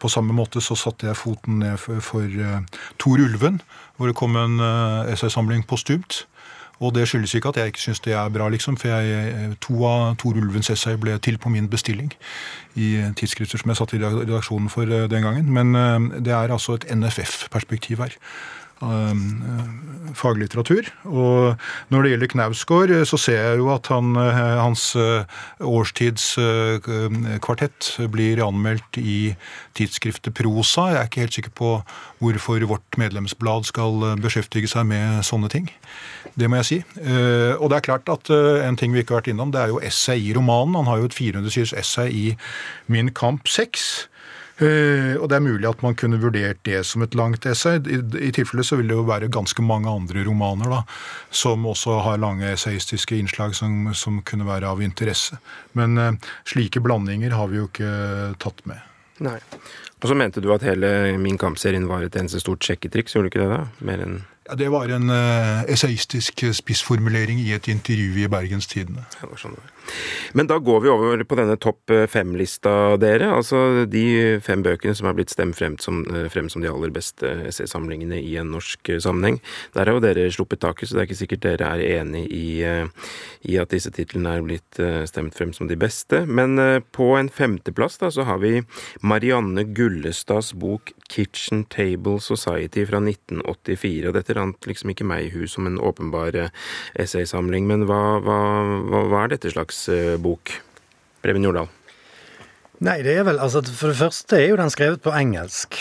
[0.00, 2.30] På samme måte så satte jeg foten ned for,
[3.02, 3.58] Tor Ulven,
[3.98, 4.62] hvor det kom en
[5.10, 6.22] essaysamling postumt.
[6.78, 9.78] Og det skyldes ikke at jeg ikke syns det er bra, liksom, for jeg, to
[9.88, 12.12] av Tor Ulvens essay ble til på min bestilling
[12.76, 15.48] i tidsskrifter som jeg satt i redaksjonen for eh, den gangen.
[15.52, 18.18] Men eh, det er altså et NFF-perspektiv her.
[18.76, 19.16] Uh,
[20.16, 20.88] faglitteratur.
[21.08, 21.56] Og
[21.88, 24.92] når det gjelder Knausgård, uh, så ser jeg jo at han, uh, hans
[25.64, 29.32] årstidskvartett blir anmeldt i
[29.78, 30.92] tidsskriftet Prosa.
[30.92, 31.70] Jeg er ikke helt sikker på
[32.20, 35.70] hvorfor vårt medlemsblad skal beskjeftige seg med sånne ting.
[36.36, 36.78] Det må jeg si.
[37.56, 39.84] Og det er klart at en ting vi ikke har vært innom, det er jo
[39.84, 40.76] essay i romanen.
[40.80, 42.36] Han har jo et 400 siders essay i
[42.92, 44.15] Min kamp 6 Eh,
[44.56, 47.76] og det er mulig at man kunne vurdert det som et langt essay.
[47.92, 50.78] I, i tilfelle så vil det jo være ganske mange andre romaner da,
[51.28, 55.36] som også har lange essayistiske innslag som, som kunne være av interesse.
[55.76, 56.12] Men uh,
[56.48, 57.92] slike blandinger har vi jo ikke
[58.40, 58.80] tatt med.
[59.26, 59.36] Nei.
[60.02, 63.32] Og så mente du at hele Min kamp-serien var et eneste stort sjekketriks, gjorde du
[63.32, 63.62] ikke det da?
[63.88, 69.06] Mer enn ja, Det var en uh, essayistisk spissformulering i et intervju i Bergens Tidende.
[69.20, 69.56] Ja, sånn
[70.36, 73.30] Men da går vi over på denne topp eh, fem-lista, dere.
[73.36, 76.92] Altså de fem bøkene som er blitt stemt frem som, eh, frem som de aller
[76.94, 79.40] beste essaysamlingene i en norsk sammenheng.
[79.76, 82.46] Der har jo dere sluppet taket, så det er ikke sikkert dere er enig i,
[83.46, 86.24] i at disse titlene er blitt stemt frem som de beste.
[86.26, 86.56] Men
[86.96, 88.60] på en femteplass da, så har vi
[89.02, 94.08] Marianne Gullestads bok 'Kitchen Table Society' fra 1984.
[94.08, 96.52] og Dette rant liksom ikke meg i hus som en åpenbar eh,
[97.02, 98.38] essaysamling, men hva, hva,
[98.86, 100.52] hva, hva, er dette slags eh, bok?
[101.24, 101.70] Preben Jordal?
[102.84, 105.78] Nei, det er vel altså For det første er jo den skrevet på engelsk.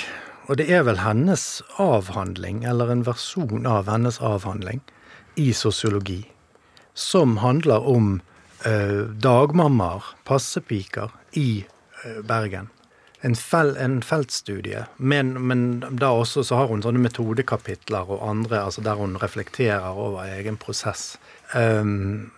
[0.48, 4.84] og det er vel hennes avhandling, eller en versjon av hennes avhandling,
[5.36, 6.22] i sosiologi,
[6.94, 8.22] som handler om
[8.62, 11.66] eh, dagmammaer, passepiker, i
[12.04, 12.70] eh, Bergen.
[13.26, 18.62] En, fel, en feltstudie, men, men, da også så har hun sånne metodekapitler og andre,
[18.68, 21.16] altså der hun reflekterer over egen prosess.
[21.56, 22.30] Um,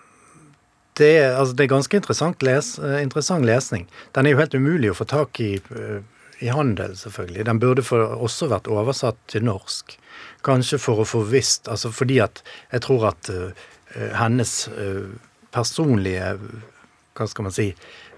[0.98, 3.88] det, er, altså, det er ganske interessant, les, uh, interessant, lesning.
[4.16, 6.00] Den er jo helt umulig å få tak i uh,
[6.38, 7.48] i handel, selvfølgelig.
[7.48, 9.96] Den burde for, også vært oversatt til norsk.
[10.46, 13.64] Kanskje for å få visst Altså fordi at jeg tror at uh,
[14.14, 14.52] hennes
[15.50, 16.36] personlige
[17.18, 17.72] Hva skal man si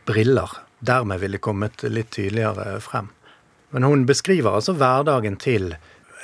[0.10, 0.52] briller
[0.84, 3.08] dermed ville kommet litt tydeligere frem.
[3.70, 5.74] Men hun beskriver altså hverdagen til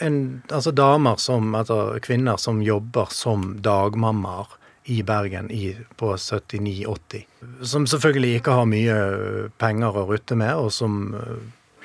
[0.03, 4.55] en, altså damer som, altså kvinner som jobber som dagmammaer
[4.85, 7.25] i Bergen i, på 79-80.
[7.65, 8.97] Som selvfølgelig ikke har mye
[9.61, 11.15] penger å rutte med, og som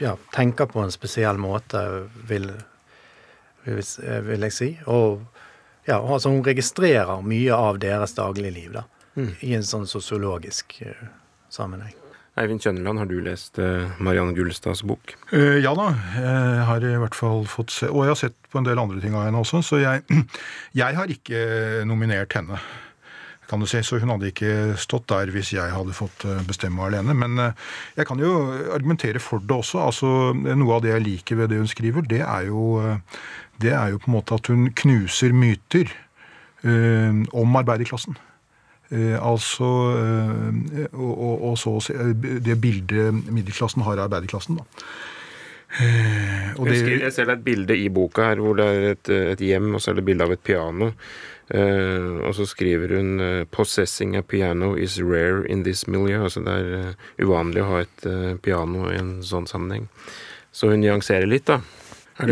[0.00, 1.80] ja, tenker på en spesiell måte,
[2.28, 2.50] vil,
[3.64, 3.80] vil,
[4.28, 4.70] vil jeg si.
[4.92, 5.22] Og
[5.88, 8.84] ja, altså hun registrerer mye av deres dagligliv da,
[9.16, 9.32] mm.
[9.46, 11.08] i en sånn sosiologisk uh,
[11.52, 11.96] sammenheng.
[12.38, 15.16] Eivind Kjønneland, har du lest uh, Marianne Gullestads bok?
[15.32, 18.60] Uh, ja da, jeg har i hvert fall fått se, og jeg har sett på
[18.60, 20.04] en del andre ting av henne også, så jeg,
[20.82, 21.42] jeg har ikke
[21.88, 22.60] nominert henne
[23.50, 23.82] kan du si.
[23.84, 27.16] Så hun hadde ikke stått der hvis jeg hadde fått eh, bestemme alene.
[27.18, 28.32] Men eh, jeg kan jo
[28.70, 29.82] argumentere for det også.
[29.88, 33.20] Altså, noe av det jeg liker ved det hun skriver, det er jo, eh,
[33.60, 35.90] det er jo på en måte at hun knuser myter
[36.64, 38.18] øh, om arbeiderklassen.
[38.90, 41.76] Eh, altså eh, og, og, og, så
[42.42, 44.84] det bildet middelklassen har av arbeiderklassen, da.
[45.70, 49.42] Det, jeg ser det er et bilde i boka her hvor det er et, et
[49.52, 50.88] hjem, og så er det bilde av et piano.
[51.50, 56.22] Uh, og så skriver hun uh, 'Possessing a piano is rare in this milieu'.
[56.22, 58.06] Altså det er uh, uvanlig å ha et
[58.42, 59.88] piano i en sånn sammenheng.
[60.52, 61.60] Så hun nyanserer litt, da.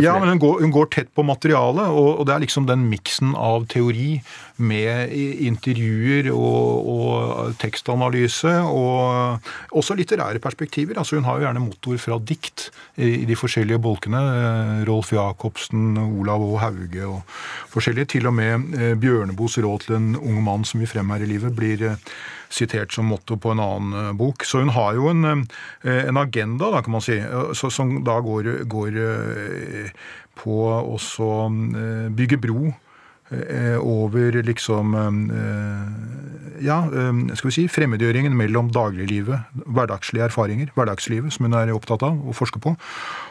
[0.02, 2.84] Ja, men hun går, hun går, tett på materialet, og, og det er liksom den
[2.90, 4.18] miksen av teori
[4.58, 10.98] med intervjuer og, og, tekstanalyse, og også litterære perspektiver.
[10.98, 14.22] Altså Hun har jo gjerne motor fra dikt i, de forskjellige bolkene.
[14.88, 16.56] Rolf Jacobsen, Olav Å.
[16.58, 17.38] Hauge og
[17.72, 18.12] forskjellige.
[18.16, 21.30] Til og med eh, Bjørneboes råd til en ung mann som vil frem her i
[21.30, 22.10] livet, blir eh,
[22.48, 24.44] sitert som motto på en annen eh, bok.
[24.44, 25.24] Så hun har jo en,
[25.82, 29.00] eh, en agenda, da, kan man si, eh, som da går, går
[30.38, 30.98] på å
[32.14, 32.72] bygge bro
[33.78, 34.94] over liksom
[36.64, 36.78] Ja,
[37.36, 42.34] skal vi si fremmedgjøringen mellom dagliglivet, hverdagslige erfaringer, hverdagslivet, som hun er opptatt av å
[42.34, 42.72] forske på,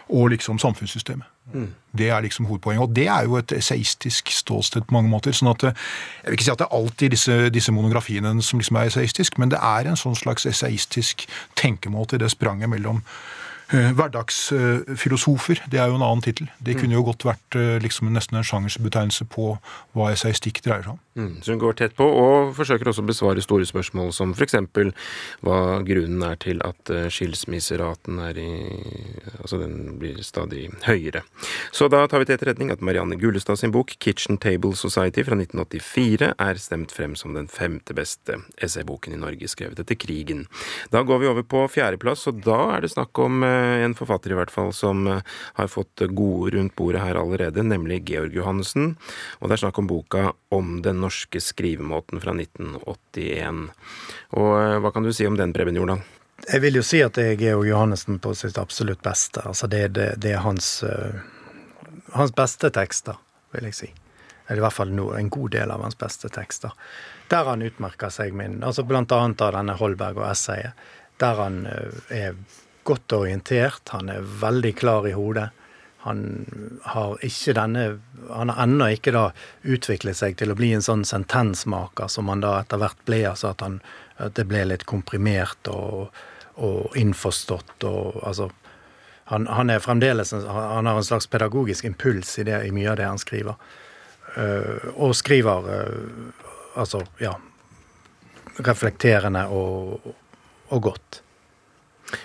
[0.07, 1.27] og liksom samfunnssystemet.
[1.53, 1.73] Mm.
[1.97, 2.81] Det er liksom hovedpoenget.
[2.83, 5.31] Og det er jo et essayistisk ståsted på mange måter.
[5.31, 5.73] sånn at eh,
[6.23, 9.37] Jeg vil ikke si at det er alltid disse, disse monografiene som liksom er essayistisk,
[9.37, 13.36] men det er en sånn slags essayistisk tenkemåte, det spranget mellom Eh,
[13.69, 16.47] hverdagsfilosofer, det er jo en annen tittel.
[16.63, 19.57] Det kunne jo godt vært eh, liksom nesten en sjangersbetegnelse på
[19.97, 21.01] hva essaystikk dreier seg om.
[21.17, 24.55] Mm, så hun går tett på, og forsøker også å besvare store spørsmål som f.eks.
[25.41, 28.51] hva grunnen er til at eh, skilsmisseraten er i
[29.37, 31.21] Altså den blir stadig høyere.
[31.71, 35.37] Så da tar vi til etterretning at Marianne Gullestad sin bok 'Kitchen Table Society' fra
[35.37, 40.47] 1984 er stemt frem som den femte beste essayboken i Norge, skrevet etter krigen.
[40.91, 44.33] Da går vi over på fjerdeplass, og da er det snakk om Eh, en forfatter
[44.33, 48.95] i hvert fall som eh, har fått gode rundt bordet her allerede, nemlig Georg Johannessen.
[49.39, 53.67] Og det er snakk om boka om den norske skrivemåten fra 1981.
[54.39, 56.03] Og eh, hva kan du si om den, Preben Jordal?
[56.47, 59.41] Jeg vil jo si at jeg er jo Johannessen på sitt absolutt beste.
[59.49, 60.83] Altså det, det, det er hans,
[62.13, 63.17] hans beste tekster,
[63.55, 63.89] vil jeg si.
[64.45, 66.75] Eller i hvert fall en god del av hans beste tekster.
[67.33, 70.77] Der han utmerker seg min, altså blant annet av denne Holberg og essayet.
[71.19, 72.37] Der han er
[72.87, 75.49] godt orientert, han er veldig klar i hodet.
[76.07, 76.21] Han
[76.83, 77.85] har ikke denne
[78.31, 79.25] Han har ennå ikke da
[79.63, 83.21] utviklet seg til å bli en sånn sentensmaker som han da etter hvert ble.
[83.29, 83.79] Altså at, han,
[84.17, 86.09] at det ble litt komprimert og,
[86.55, 88.49] og innforstått og altså
[89.27, 92.99] han, han, er fremdeles Han har en slags pedagogisk impuls i, det, i mye av
[92.99, 93.59] det han skriver.
[94.37, 96.45] Uh, og skriver uh,
[96.79, 97.33] altså, ja
[98.65, 100.13] reflekterende og,
[100.73, 101.21] og godt.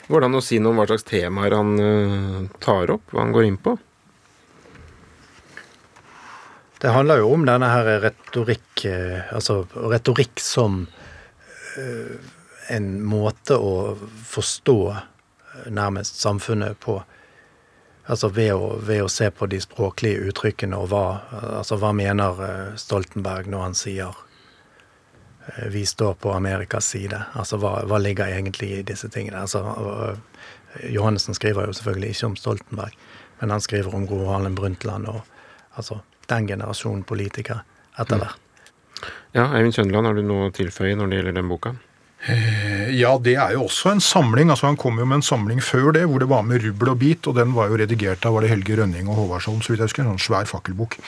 [0.08, 3.24] Går det an å si noe om hva slags temaer han uh, tar opp, hva
[3.24, 3.74] han går inn på?
[6.82, 12.14] Det handler jo om denne her retorikk uh, Altså retorikk som uh,
[12.70, 13.96] en måte å
[14.30, 14.78] forstå
[15.74, 16.94] nærmest samfunnet på.
[18.10, 21.06] Altså ved å, ved å, se på de språklige uttrykkene og hva,
[21.58, 22.38] altså hva mener
[22.80, 24.31] Stoltenberg når han sier Eh,
[25.72, 27.18] vi står på Amerikas side.
[27.38, 29.42] Altså hva, hva, ligger egentlig i disse tingene?
[29.42, 29.62] Altså,
[30.88, 32.96] Johannessen skriver jo selvfølgelig ikke om Stoltenberg,
[33.40, 35.20] Men han skriver om Gro Harlem Brundtland og
[35.74, 35.98] altså
[36.30, 37.64] den generasjonen politikere
[37.98, 38.38] etter hvert.
[39.34, 41.72] Ja, Eivind Kjønland, har du noe å tilføye når det gjelder den boka?
[42.22, 44.50] Eh, ja, det er jo også en samling.
[44.50, 47.00] altså Han kom jo med en samling før det, hvor det var med rubbel og
[47.00, 49.82] bit, og den var jo redigert av var det Helge Rønning og Håvardsholm, så vidt
[49.82, 50.04] jeg husker.
[50.04, 50.98] En sånn svær fakkelbok.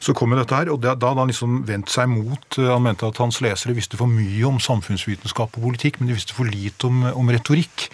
[0.00, 2.86] Så kom jo dette her, og da hadde han liksom vendt seg mot eh, Han
[2.86, 6.48] mente at hans lesere visste for mye om samfunnsvitenskap og politikk, men de visste for
[6.48, 7.90] lite om, om retorikk.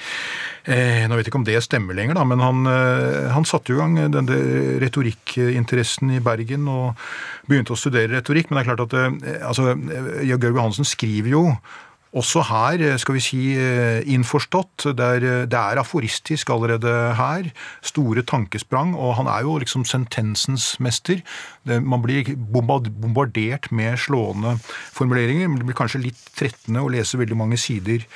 [0.70, 3.74] Eh, nå vet jeg ikke om det stemmer lenger, da, men han, eh, han satte
[3.74, 4.40] jo i gang denne
[4.84, 7.02] retorikkinteressen i Bergen og
[7.50, 8.46] begynte å studere retorikk.
[8.46, 9.72] Men det er klart at altså,
[10.22, 11.46] Georg Johansen skriver jo
[12.16, 13.40] også her, skal vi si,
[14.10, 14.88] innforstått.
[14.98, 17.50] Det er, det er, aforistisk allerede her.
[17.86, 18.96] Store tankesprang.
[18.98, 21.22] Og han er jo liksom sentensens mester.
[21.64, 25.48] Man blir bombardert med slående formuleringer.
[25.48, 28.06] Men det blir kanskje litt trettende å lese veldig mange sider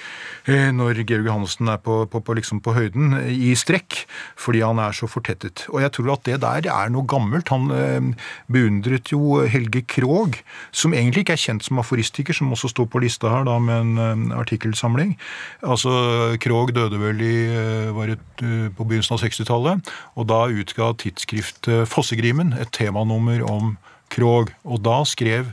[0.44, 4.02] Eh, når Georg Johansen er på, på, på, liksom på, høyden i strekk,
[4.36, 5.64] fordi han er så fortettet.
[5.70, 7.48] Og jeg tror at det der er noe gammelt.
[7.54, 10.36] Han eh, beundret jo Helge Krog,
[10.68, 13.83] som egentlig ikke er kjent som aforistiker, som også står på lista her da med
[13.84, 15.14] en eh, artikkelsamling.
[15.62, 15.92] Altså,
[16.42, 17.36] Krog døde vel i,
[17.94, 23.76] var et, på begynnelsen av 60-tallet, og da utga tidsskriftet Fossegrimen et temanummer om
[24.14, 24.52] Krog.
[24.64, 25.52] Og da skrev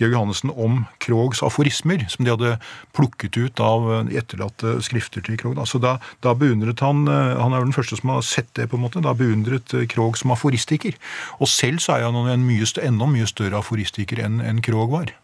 [0.00, 2.54] Georg Johannessen om Krogs aforismer, som de hadde
[2.96, 5.60] plukket ut av etterlatte skrifter til Krog.
[5.70, 8.68] Så da, da, beundret han eh, Han er jo den første som har sett det,
[8.70, 9.02] på en måte.
[9.04, 10.98] Da beundret eh, Krog som aforistiker.
[11.38, 15.14] Og selv så er han en mye, enda mye større aforistiker enn en Krog var.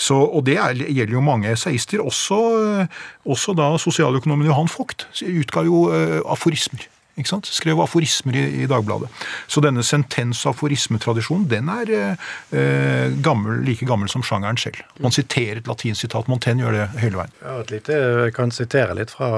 [0.00, 2.00] Så, og det er, gjelder jo mange esaister.
[2.00, 2.38] Også,
[2.80, 5.84] eh, også da sosialøkonomen Johan Vogt utga jo
[6.24, 6.88] aforismer
[7.20, 7.48] ikke sant?
[7.52, 9.10] Skrev aforismer i, i Dagbladet.
[9.50, 14.82] Så denne sentens-aforismetradisjonen den er eh, gammel, like gammel som sjangeren selv.
[15.02, 16.30] Man siterer et latinsitat.
[16.30, 17.36] Montaigne gjør det hele veien.
[17.42, 19.30] Ja, et lite, jeg kan sitere litt fra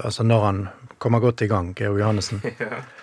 [0.00, 0.62] altså når han
[1.00, 2.42] kommer godt i gang, Georg Johannessen.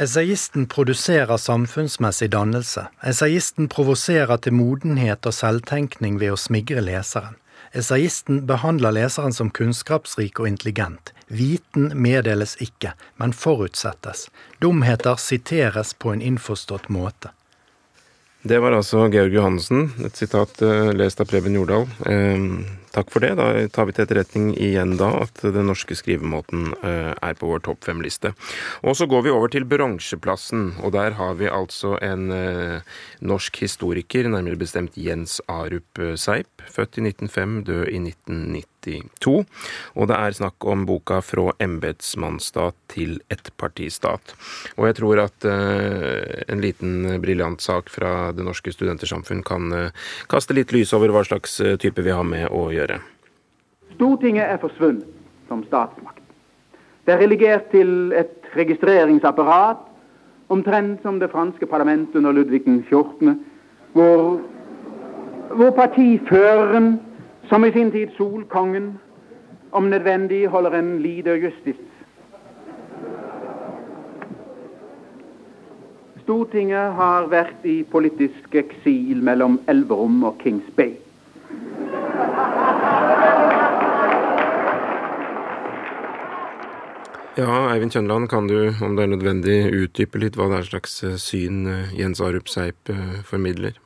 [0.00, 2.86] Essayisten produserer samfunnsmessig dannelse.
[3.04, 7.34] Essayisten provoserer til modenhet og selvtenkning ved å smigre leseren.
[7.76, 11.12] Essayisten behandler leseren som kunnskapsrik og intelligent.
[11.28, 14.30] Viten meddeles ikke, men forutsettes.
[14.64, 17.34] Dumheter siteres på en innforstått måte.
[18.42, 21.82] Det var altså Georg Johansen, et sitat uh, lest av Preben Jordal.
[22.06, 22.62] Uh,
[22.94, 23.34] takk for det.
[23.36, 27.60] Da tar vi til etterretning igjen da at den norske skrivemåten uh, er på vår
[27.68, 28.32] topp fem-liste.
[28.80, 32.32] Og så går vi over til bronseplassen, og der har vi altså en
[33.20, 38.69] norsk historiker, nærmere bestemt Jens Arup Seip, født i 1905, død i 1990.
[38.80, 39.44] 1992.
[39.96, 44.34] Og det er snakk om boka 'Fra embetsmannsstat til ettpartistat'.
[44.78, 49.90] Og jeg tror at uh, en liten briljant sak fra Det norske studentersamfunn kan uh,
[50.28, 53.00] kaste litt lys over hva slags uh, type vi har med å gjøre.
[53.94, 55.06] Stortinget er forsvunnet
[55.48, 56.22] som statsmakt.
[57.04, 59.82] Det er relegert til et registreringsapparat,
[60.50, 63.38] omtrent som det franske parlamentet under Ludvig 14.,
[63.92, 64.40] hvor,
[65.58, 67.00] hvor partiføreren
[67.50, 68.92] som i sin tid Solkongen
[69.70, 71.78] om nødvendig holder en lider justis.
[76.22, 80.94] Stortinget har vært i politisk eksil mellom Elverum og Kings Bay.
[87.40, 91.00] Ja, Eivind Kjønland, kan du, om det er nødvendig, utdype litt hva det er slags
[91.02, 93.78] eh, syn eh, Jens Arup Seip eh, formidler?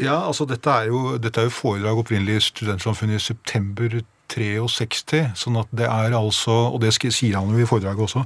[0.00, 4.00] Ja, altså dette er jo, dette er jo foredrag opprinnelig i Studentsamfunnet i september
[4.34, 8.24] 63, sånn at det er altså, og det sier han jo i foredraget også,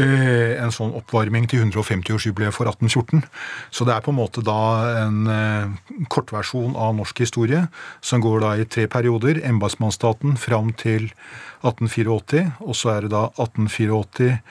[0.00, 3.22] eh, en sånn oppvarming til 150-årsjubileet for 1814.
[3.70, 4.62] Så det er på en måte da
[5.04, 7.66] en eh, kortversjon av norsk historie,
[8.00, 9.42] som går da i tre perioder.
[9.46, 11.12] Embetsmannsstaten fram til
[11.62, 14.42] 1884, og så er det da 1884 eh,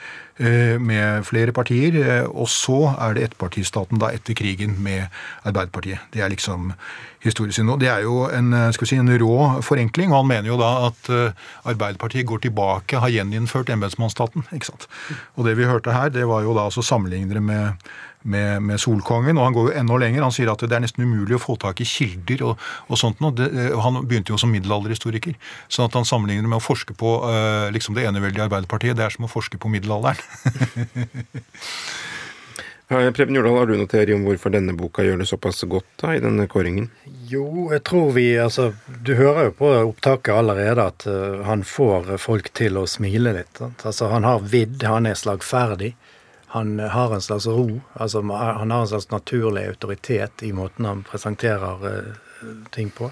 [0.80, 1.96] med flere partier.
[2.00, 5.08] Eh, og så er det ettpartistaten da etter krigen med
[5.44, 6.00] Arbeiderpartiet.
[6.14, 6.72] Det er liksom
[7.20, 7.76] historien nå.
[7.76, 10.12] det er jo en, eh, skal vi si, en rå forenkling.
[10.12, 14.46] og Han mener jo da at Arbeiderpartiet går tilbake, har gjeninnført embetsmannsstaten.
[14.52, 14.88] ikke sant?
[15.36, 17.72] Og det vi hørte her, det var jo da altså sammenlignere med
[18.22, 19.38] med, med, Solkongen.
[19.38, 20.24] Og han går jo enda lenger.
[20.26, 23.22] Han sier at det er nesten umulig å få tak i kilder og, og sånt
[23.24, 23.32] noe.
[23.46, 25.36] Eh, han begynte jo som middelalderhistoriker.
[25.68, 28.96] sånn at han sammenligner med å forske på uh, liksom det eneveldige Arbeiderpartiet.
[28.98, 30.20] Det er som å forske på middelalderen.
[32.90, 36.16] Preben Jordal, har du noe teori om hvorfor denne boka gjør det såpass godt da,
[36.16, 36.88] i denne kåringen?
[37.30, 38.72] Jo, jeg tror vi altså,
[39.06, 43.62] Du hører jo på opptaket allerede at uh, han får folk til å smile litt.
[43.62, 45.94] Altså, han har vidd, han er slagferdig
[46.52, 47.80] han har en slags ro.
[47.92, 52.14] altså Han har en slags naturlig autoritet i måten han presenterer uh,
[52.70, 53.10] ting på.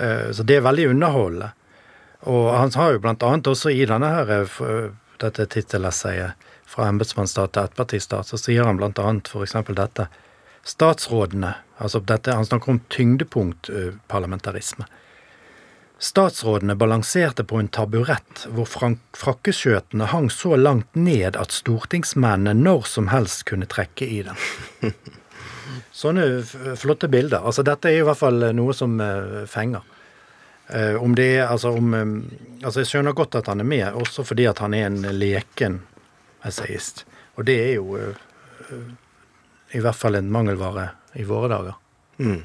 [0.00, 1.50] Uh, så det er veldig underholdende.
[2.30, 4.30] Og han har jo annet også i denne her,
[4.62, 8.90] uh, dette tittelessayet fra embetsmannsstat til ettpartistat, så sier han bl.a.
[9.26, 9.56] f.eks.
[9.74, 10.06] dette.
[10.64, 14.86] Statsrådene, altså dette, han snakker om tyngdepunktparlamentarisme.
[16.04, 23.08] Statsrådene balanserte på en taburett hvor frakkeskjøtene hang så langt ned at stortingsmennene når som
[23.08, 24.36] helst kunne trekke i den.
[26.02, 26.26] Sånne
[26.76, 27.40] flotte bilder.
[27.40, 29.80] Altså Dette er i hvert fall noe som uh, fenger.
[30.68, 31.96] Uh, om det er, altså, om,
[32.60, 35.80] altså Jeg skjønner godt at han er med, også fordi at han er en leken
[36.44, 37.06] essayist.
[37.40, 37.96] Og det er jo
[39.72, 41.80] i hvert fall en mangelvare i våre dager.
[42.20, 42.42] Mm.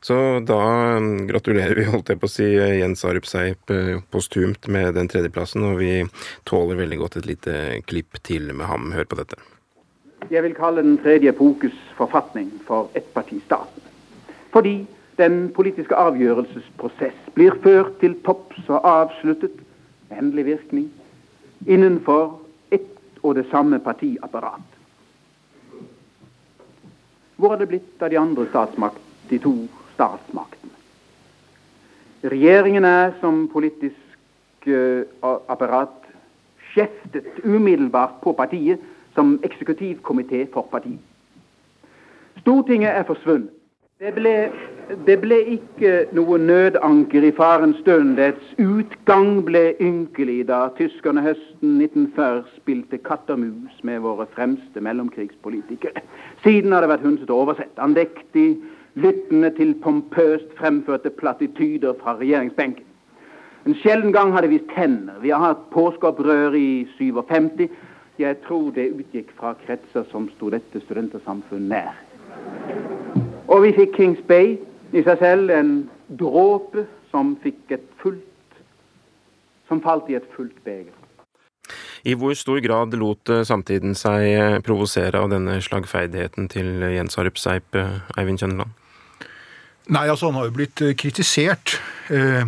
[0.00, 0.14] Så
[0.46, 0.58] da
[0.96, 2.46] um, gratulerer vi, holdt jeg på å si,
[2.78, 3.72] Jens Arup Seip
[4.14, 6.04] postumt med den tredjeplassen, og vi
[6.48, 7.54] tåler veldig godt et lite
[7.90, 8.92] klipp til med ham.
[8.94, 9.40] Hør på dette.
[10.30, 13.84] Jeg vil kalle den tredje epokes forfatning for ettpartistaten.
[14.52, 14.86] Fordi
[15.18, 19.56] den politiske avgjørelsesprosess blir ført til topps og avsluttet
[20.08, 20.90] med endelig virkning
[21.66, 22.38] innenfor
[22.70, 24.76] ett og det samme partiapparat.
[27.36, 29.54] Hvor er det blitt av de andre statsmakt, de to
[29.98, 30.76] statsmaktene?
[32.22, 35.02] Regjeringen er som politisk uh,
[35.50, 36.06] apparat
[36.70, 38.82] skjeftet umiddelbart på partiet
[39.14, 41.02] som eksekutivkomité for partiet.
[42.40, 43.50] Stortinget er forsvunnet.
[43.98, 44.32] Det ble,
[45.06, 48.12] det ble, ikke noe nødanker i farens stund.
[48.14, 54.78] Dets utgang ble ynkelig da tyskerne høsten 1940 spilte katt og mus med våre fremste
[54.86, 56.04] mellomkrigspolitikere.
[56.44, 58.52] Siden har det vært hundset og oversett, andektig
[58.94, 62.84] lyttende til pompøst fremførte platityder fra regjeringsbenken.
[63.66, 65.18] En sjelden gang har vi tenner.
[65.20, 67.68] Vi har hatt påskeopprør i 57.
[68.18, 71.92] Jeg tror det utgikk fra kretser som sto dette studentersamfunn nær.
[73.48, 74.56] Og vi fikk Kings Bay,
[74.92, 75.72] i seg selv en
[76.08, 78.24] dråpe som fikk et fullt
[79.68, 80.97] Som falt i et fullt beger.
[82.08, 87.76] I hvor stor grad lot samtiden seg provosere av denne slagferdigheten til Jens Arup Seip,
[88.16, 88.72] Eivind Kjønneland?
[89.92, 91.76] Nei, altså han har jo blitt kritisert.
[92.08, 92.44] Eh,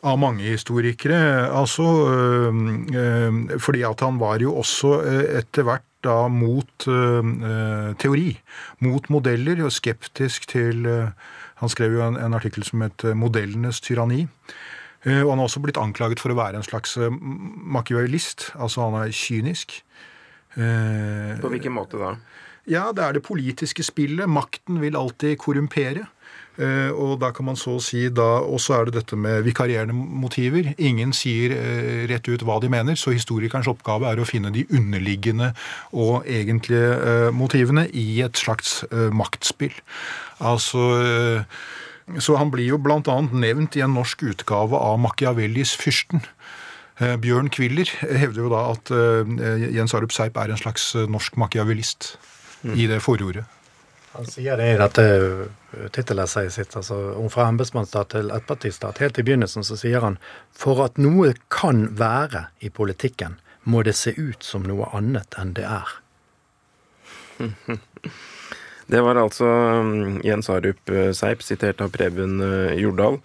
[0.00, 1.18] av mange historikere.
[1.52, 6.86] Altså øh, fordi at han var jo også øh, etter hvert da mot
[8.00, 8.30] teori,
[8.80, 10.86] mot modeller, og skeptisk til
[11.60, 14.26] Han skrev jo en, en artikkel som het 'Modellenes tyranni'.
[15.00, 18.50] Og han har også blitt anklaget for å være en slags machiavellist.
[18.60, 19.78] Altså han er kynisk.
[20.52, 22.10] På hvilken måte da?
[22.68, 24.28] Ja, Det er det politiske spillet.
[24.28, 26.04] Makten vil alltid korrumpere.
[26.60, 30.72] Eh, og da kan man så si da også er det dette med vikarierende motiver.
[30.78, 34.66] Ingen sier eh, rett ut hva de mener, så historikerens oppgave er å finne de
[34.68, 35.52] underliggende
[35.92, 39.74] og egentlige eh, motivene i et slags maktspill.
[40.40, 40.82] Altså
[42.18, 43.16] Så han blir jo bl.a.
[43.30, 46.24] nevnt i en norsk utgave av Machiavellis 'Fyrsten'.
[47.00, 48.90] Bjørn Kviller hevder jo da at
[49.72, 52.10] Jens Arup Seip er en slags norsk machiavellist
[52.60, 52.74] mm.
[52.76, 53.46] i det forordet.
[54.12, 55.04] Han sier det i dette
[55.94, 58.98] tittelessayet sitt, altså om fra embetsmannsstat til ettpartistat.
[58.98, 60.18] Helt i begynnelsen så sier han
[60.56, 65.54] for at noe kan være i politikken, må det se ut som noe annet enn
[65.54, 65.94] det er.
[68.90, 73.20] Det var altså um, Jens Arup uh, Seip, sitert av Preben uh, Jordal.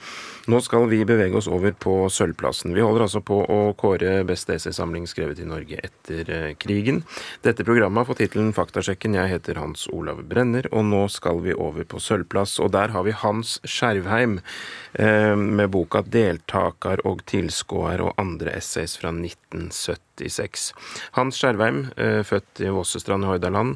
[0.45, 2.76] Nå skal vi bevege oss over på sølvplassen.
[2.76, 7.01] Vi holder altså på å kåre beste essaysamling skrevet i Norge etter uh, krigen.
[7.41, 9.18] Dette programmet har fått tittelen Faktasjekken.
[9.18, 12.59] Jeg heter Hans Olav Brenner, og nå skal vi over på sølvplass.
[12.61, 14.38] Og der har vi Hans Skjervheim
[14.95, 20.70] med boka 'Deltaker og tilskuer' og andre essays fra 1976.
[21.18, 21.89] Hans Skjervheim,
[22.24, 23.76] født i Vossestrand i Hordaland.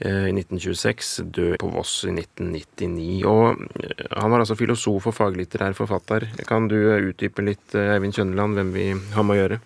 [0.00, 3.24] Eh, i 1926, død på Voss i 1999.
[3.28, 6.24] Og eh, han var altså filosof og faglitterær forfatter.
[6.48, 9.58] Kan du eh, utdype litt, Eivind Kjønneland, hvem vi har med å gjøre?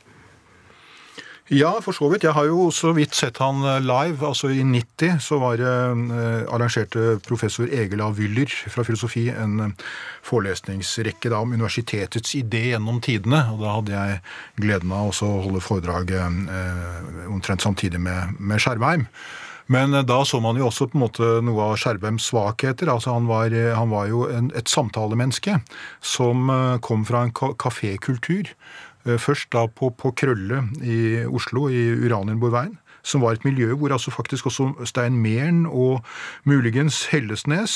[1.55, 2.25] Ja, for så vidt.
[2.27, 4.27] Jeg har jo så vidt sett han live.
[4.27, 6.03] Altså I 90 så var eh,
[6.51, 8.11] arrangerte professor Egil A.
[8.19, 9.77] Wyller fra filosofi en
[10.27, 13.45] forelesningsrekke da, om universitetets idé gjennom tidene.
[13.55, 14.21] og Da hadde jeg
[14.67, 19.07] gleden av å holde foredrag eh, omtrent samtidig med, med Skjervheim.
[19.73, 22.91] Men eh, da så man jo også på en måte noe av Skjervheims svakheter.
[22.93, 25.61] altså Han var, eh, han var jo en, et samtalemenneske
[26.05, 28.55] som eh, kom fra en kafékultur.
[29.05, 34.09] Først da på, på Krølle i Oslo, i Uranienborgveien som var et miljø hvor altså
[34.15, 36.01] faktisk også Stein Mæhren og
[36.49, 37.75] muligens Hellesnes,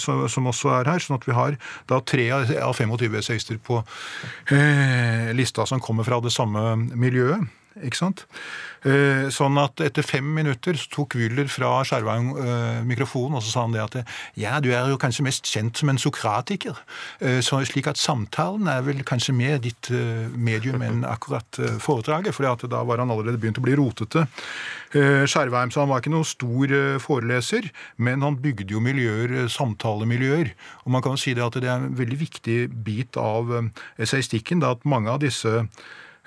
[0.00, 1.04] som også er her.
[1.04, 1.58] Sånn at vi har
[1.90, 3.82] da tre av 25 essayister på
[4.56, 6.64] eh, lista som kommer fra det samme
[6.96, 7.44] miljøet.
[7.82, 8.24] ikke sant?
[8.84, 13.52] Eh, Sånn at etter fem minutter så tok Wyller fra Skjervheim eh, mikrofonen, og så
[13.54, 16.76] sa han det at ja, du er jo kanskje mest kjent som en sokratiker.
[17.24, 19.88] Eh, Så slik at samtalen er vel kanskje mer ditt
[20.36, 24.26] medium enn akkurat foredraget, for da var han allerede begynt å bli rotete.
[24.94, 26.72] Skjervheim så han var ikke noen stor
[27.02, 27.66] foreleser,
[27.96, 30.52] men han bygde jo miljøer, samtalemiljøer.
[30.84, 33.50] Og man kan jo si det at det er en veldig viktig bit av
[33.98, 35.64] essayistikken, at mange av disse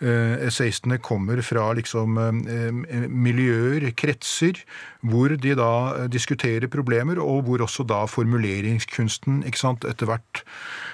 [0.02, 4.60] essayistene kommer fra liksom eh, miljøer, kretser,
[5.02, 10.44] hvor de da eh, diskuterer problemer, og hvor også da formuleringskunsten ikke sant, etter hvert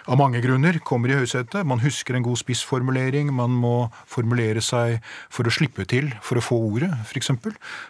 [0.08, 1.68] av mange grunner kommer i høysetet.
[1.68, 3.76] Man husker en god spissformulering, man må
[4.10, 5.00] formulere seg
[5.32, 7.32] for å slippe til for å få ordet, f.eks.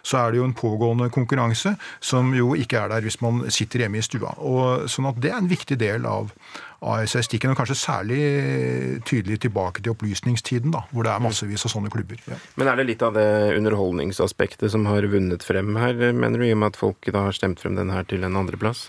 [0.02, 3.84] Så er det jo en pågående konkurranse som jo ikke er der hvis man sitter
[3.84, 4.34] hjemme i stua.
[4.42, 6.30] Og, sånn at det er en viktig del av
[6.84, 8.20] av essayistikken, og kanskje særlig
[9.08, 12.20] tydelig tilbake til opplysningstiden, da, hvor det er massevis av sånne klubber.
[12.28, 12.38] Ja.
[12.60, 16.52] Men er det litt av det underholdningsaspektet som har vunnet frem her, mener du, i
[16.54, 18.86] og med at folk da har stemt frem den her til en andreplass?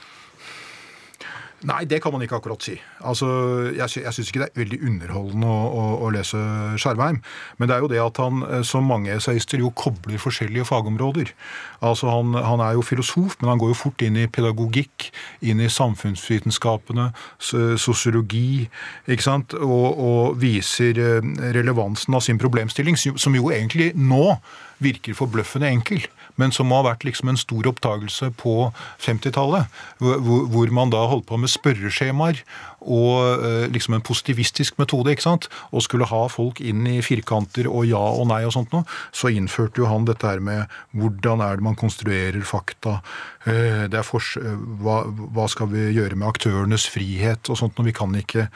[1.66, 2.76] Nei, det kan man ikke akkurat si.
[3.01, 3.28] Altså,
[3.74, 6.41] Jeg, sy syns ikke det er veldig underholdende å, å, å lese
[6.82, 7.22] Skjervheim.
[7.57, 11.32] Men det er jo det at han, eh, som mange essayister, jo kobler forskjellige fagområder.
[11.82, 15.09] Altså, han, han, er jo filosof, men han går jo fort inn i pedagogikk,
[15.41, 17.09] inn i samfunnsvitenskapene,
[17.39, 18.68] sosiologi,
[19.09, 19.57] ikke sant?
[19.57, 24.38] Og, og viser eh, relevansen av sin problemstilling, som jo egentlig nå
[24.84, 26.05] virker forbløffende enkel
[26.41, 28.55] men som må ha vært liksom en stor oppdagelse på
[29.03, 29.71] 50-tallet.
[30.01, 32.41] Hvor, hvor, man da holdt på med spørreskjemaer
[32.86, 35.13] og eh, liksom en positivistisk metode.
[35.13, 35.47] ikke sant?
[35.71, 38.86] Og skulle ha folk inn i firkanter og ja og nei og sånt noe.
[39.15, 40.65] Så innførte jo han dette her med
[40.97, 42.99] hvordan er det man konstruerer fakta.
[43.45, 44.36] Eh, det er fors
[44.83, 48.47] hva, hva skal vi gjøre med aktørenes frihet og sånt når Vi kan ikke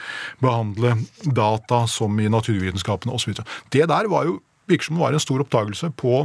[0.41, 3.36] behandle data som i naturvitenskapene osv.
[3.69, 6.23] Det der var jo virker som det var en stor oppdagelse på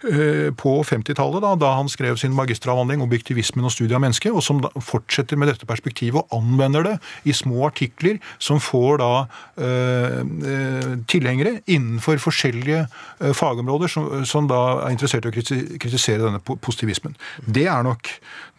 [0.00, 4.62] på 50-tallet, da, da, han skrev sin magisteravhandling 'Objektivismen og studiet av mennesket', og som
[4.80, 6.94] fortsetter med dette perspektivet og anvender det
[7.28, 9.10] i små artikler som får da
[9.60, 10.22] eh,
[11.10, 17.16] tilhengere innenfor forskjellige eh, fagområder som, som, da er interessert i å kritisere denne positivismen.
[17.44, 18.08] Det er nok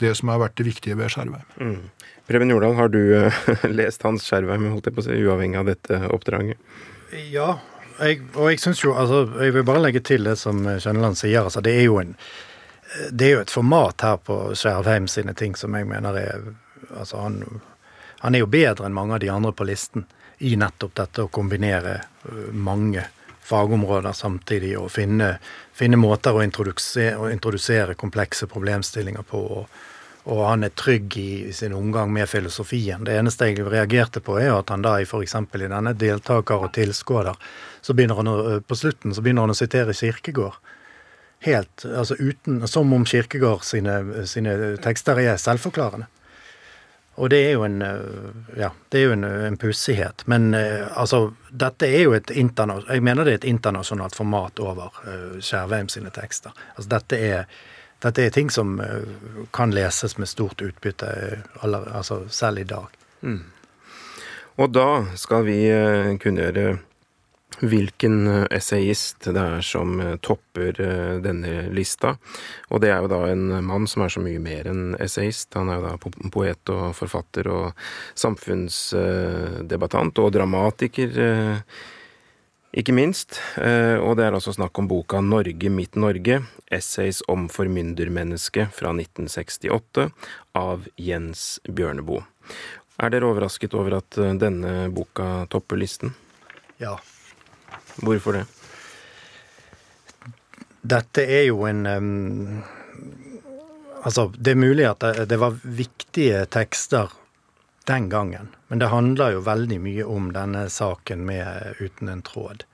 [0.02, 1.46] det som har vært det viktige ved Skjervheim.
[1.58, 1.82] Mm.
[2.30, 3.02] Preben Jordal, har du
[3.80, 6.62] lest Hans Skjervheim, holdt jeg på å si, uavhengig av dette oppdraget?
[7.32, 7.58] Ja,
[8.02, 11.44] jeg, og jeg syns jo altså, Jeg vil bare legge til det som Kjønneland sier.
[11.44, 12.16] altså Det er jo en
[13.12, 16.42] det er jo et format her på Skjervheim sine ting som jeg mener er
[16.98, 17.62] altså han,
[18.20, 20.04] han er jo bedre enn mange av de andre på listen
[20.44, 21.94] i nettopp dette å kombinere
[22.28, 23.06] øh, mange
[23.46, 25.36] fagområder samtidig og finne,
[25.74, 29.42] finne måter å introdusere, å introdusere, komplekse problemstillinger på.
[29.60, 29.82] Og,
[30.24, 33.04] og han er trygg i, sin omgang med filosofien.
[33.08, 35.36] Det eneste jeg reagerte på, er at han da f.eks.
[35.36, 37.34] i denne deltaker og tilskuer
[37.82, 40.60] så begynner han å, eh, på slutten så begynner han å sitere Kirkegård.
[41.42, 46.06] Helt, altså uten, Som om Kirkegård sine, sine tekster er selvforklarende.
[47.20, 50.24] Og det er jo en eh, ja, det er jo en, en pussighet.
[50.32, 54.94] Men eh, altså, dette er jo et jeg mener det er et internasjonalt format over
[55.06, 56.52] uh, sine tekster.
[56.76, 57.46] Altså, dette er,
[58.02, 61.10] dette er ting som uh, kan leses med stort utbytte
[61.62, 63.02] aller, altså, selv i dag.
[63.22, 63.44] Mm.
[64.62, 64.88] Og da
[65.18, 66.80] skal vi uh, kunngjøre
[67.60, 72.16] hvilken eh, essayist det er som eh, topper eh, denne lista.
[72.70, 75.54] Og det er jo da en mann som er så mye mer enn essayist.
[75.58, 75.98] Han er jo da
[76.34, 77.66] poet og forfatter og
[78.20, 81.10] samfunnsdebattant og dramatiker.
[82.72, 83.36] Ikke minst.
[83.60, 86.38] Og det er altså snakk om boka 'Norge mitt Norge',
[86.72, 90.08] essays om formyndermennesket fra 1968,
[90.56, 92.24] av Jens Bjørneboe.
[93.02, 96.16] Er dere overrasket over at denne boka topper listen?
[96.80, 96.96] Ja.
[98.00, 98.46] Hvorfor det?
[100.82, 102.62] Dette er jo en um,
[104.02, 107.12] Altså, det er mulig at det, det, var viktige tekster
[107.90, 112.66] den gangen, men det handler jo veldig mye om denne saken med Uten en tråd.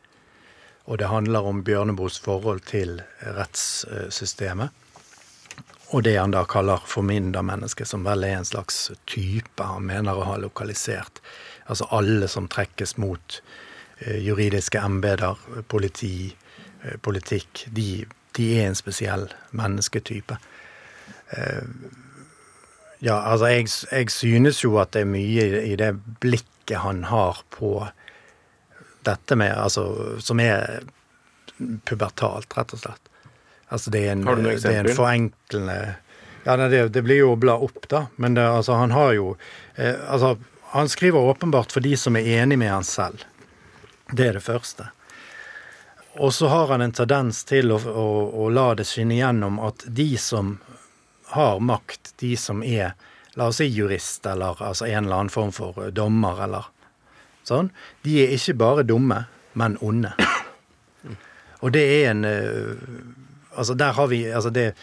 [0.88, 4.70] Og det handler om Bjørneboes forhold til rettssystemet.
[5.96, 10.28] Og det han da kaller formyndermennesket, som vel er en slags type han mener å
[10.28, 11.22] ha lokalisert.
[11.68, 13.42] Altså alle som trekkes mot
[14.00, 15.38] Eh, juridiske embeter,
[15.68, 16.36] politi,
[16.84, 19.26] eh, politikk, de, de, er en spesiell
[19.58, 20.38] mennesketype.
[23.00, 25.92] Ja, altså jeg, jeg, synes jo at det er mye i det
[26.22, 27.88] blikket han har på
[29.06, 30.82] dette med Altså som er
[31.86, 33.08] pubertalt, rett og slett.
[33.70, 34.84] Altså det er en, har du noen eksempler?
[34.84, 35.80] Det er en forenklende
[36.48, 38.06] Ja, det, det, blir jo å bla opp, da.
[38.16, 39.34] Men det, altså, han har jo
[39.76, 40.38] eh, Altså,
[40.74, 43.24] han skriver åpenbart for de som er enig med han selv.
[44.12, 44.90] Det er det første.
[46.18, 48.08] og så har han en tendens til å, å,
[48.44, 50.58] å, la det skinne gjennom at de som
[51.34, 52.94] har makt, de som er
[53.38, 56.70] la oss si jurist eller altså en eller annen form for dommer eller
[57.48, 57.70] sånn,
[58.04, 59.24] de er ikke bare dumme,
[59.58, 60.14] men onde.
[61.64, 62.26] Og det er en
[63.58, 64.76] Altså, der har vi altså det,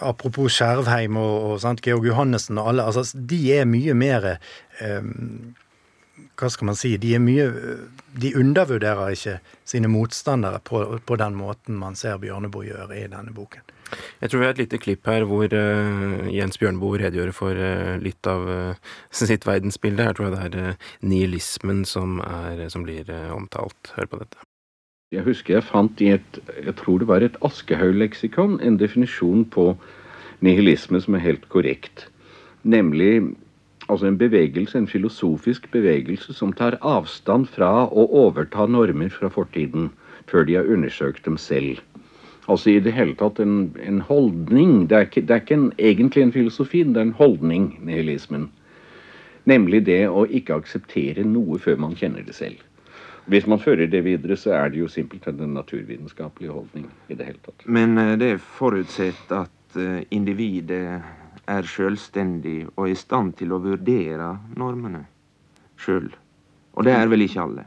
[0.00, 2.86] Apropos Skjervheim og, og sant, Georg Johannessen og alle.
[2.88, 4.28] altså De er mye mer
[4.80, 5.52] um,
[6.40, 6.94] Hva skal man si?
[6.96, 7.50] De er mye
[8.16, 9.36] De undervurderer ikke
[9.68, 13.68] sine motstandere på, på den måten man ser Bjørneboe gjøre i denne boken.
[14.22, 17.98] Jeg tror vi har et lite klipp her hvor uh, Jens Bjørneboe redegjør for uh,
[18.02, 20.06] litt av uh, sitt verdensbilde.
[20.08, 23.94] Her tror jeg det er nihilismen som, er, som blir omtalt.
[23.96, 24.46] Hør på dette.
[25.12, 29.74] Jeg husker jeg fant i et jeg tror det var et Aschehoug-leksikon en definisjon på
[30.40, 32.06] nihilisme som er helt korrekt.
[32.64, 33.20] Nemlig
[33.92, 39.90] altså en bevegelse, en filosofisk bevegelse som tar avstand fra å overta normer fra fortiden
[40.30, 41.82] før de har undersøkt dem selv.
[42.52, 44.82] Altså i det hele tatt en, en holdning.
[44.90, 48.50] Det er ikke, det er ikke en, egentlig en filosofi, det er en holdning, nihilismen.
[49.48, 52.60] Nemlig det å ikke akseptere noe før man kjenner det selv.
[53.30, 57.30] Hvis man fører det videre, så er det jo simpelthen en naturvitenskapelig holdning i det
[57.30, 57.64] hele tatt.
[57.66, 61.00] Men det er forutsett at eh, individet
[61.50, 65.06] er selvstendig og i stand til å vurdere normene
[65.80, 66.10] sjøl.
[66.74, 67.66] Og det er vel ikke alle?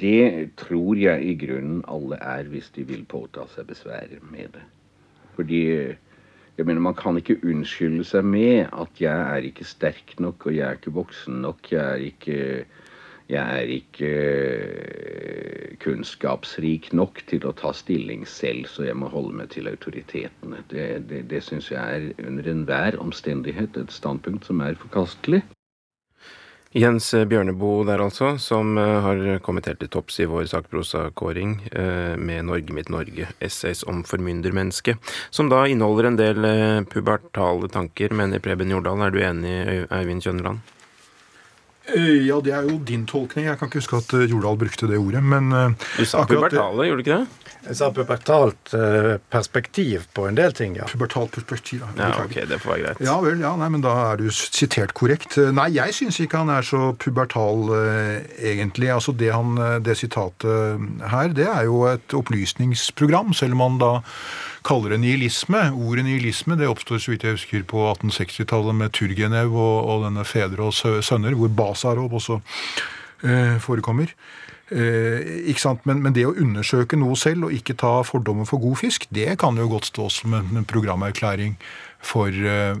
[0.00, 4.64] Det tror jeg i grunnen alle er, hvis de vil påta seg besvær med det.
[5.36, 5.62] Fordi
[6.58, 10.56] jeg mener, Man kan ikke unnskylde seg med at jeg er ikke sterk nok, og
[10.56, 12.66] jeg er ikke voksen nok, jeg er ikke
[13.28, 19.36] jeg er ikke eh, kunnskapsrik nok til å ta stilling selv, så jeg må holde
[19.36, 20.62] meg til autoritetene.
[20.72, 25.42] Det, det, det syns jeg er under enhver omstendighet et standpunkt som er forkastelig.
[26.78, 32.14] Jens Bjørneboe der altså, som eh, har kommet helt til topps i vår sakprosakåring eh,
[32.14, 34.96] med 'Norge mitt Norge', essays om formyndermennesket,
[35.30, 36.48] som da inneholder en del
[36.86, 39.02] pubertale tanker, mener Preben Jordal.
[39.02, 39.54] Er du enig,
[39.90, 40.77] Eivind Kjønneland?
[41.96, 43.48] Eh, ja, det er jo din tolkning.
[43.48, 45.22] Jeg kan ikke huske at eh, Jordal brukte det ordet.
[45.24, 47.44] Men eh, Du sa pubertale, gjorde du ikke det?
[47.68, 48.70] Jeg sa pubertalt
[49.28, 50.86] perspektiv på en del ting, ja.
[50.88, 52.06] Pubertalt perspektiv, ja.
[52.06, 53.00] ja ok, det får være greit.
[53.04, 55.36] Ja vel, ja, nei, men da er du sitert korrekt.
[55.52, 57.66] Nei, jeg syns ikke han er så pubertal,
[58.38, 58.92] egentlig.
[58.94, 63.92] Altså, det, han, det sitatet her, det er jo et opplysningsprogram, selv om han da
[64.66, 65.68] kaller det nihilisme.
[65.76, 70.26] Ordet nihilisme det oppstår så vidt jeg husker på 1860-tallet med Turgenev og, og, denne
[70.28, 72.40] Fedre og sønner, hvor Basarov også
[73.24, 74.12] eh, forekommer.
[74.68, 75.54] Eh?
[75.88, 79.38] Men, men, det å undersøke noe selv og ikke ta fordommer for god fisk, det
[79.40, 81.56] kan jo godt stå som en, en programerklæring
[82.04, 82.78] for uh,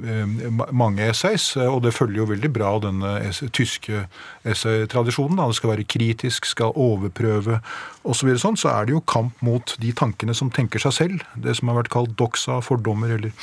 [0.72, 1.50] mange essays.
[1.60, 3.12] Og det følger jo veldig bra denne
[3.54, 4.04] tyske
[4.48, 5.40] essaytradisjonen.
[5.40, 7.60] Det skal være kritisk, skal overprøve
[8.04, 8.32] osv.
[8.32, 11.28] Så, sånn, så er det jo kamp mot de tankene som tenker seg selv.
[11.36, 13.34] Det som har vært kalt doxa, fordommer eller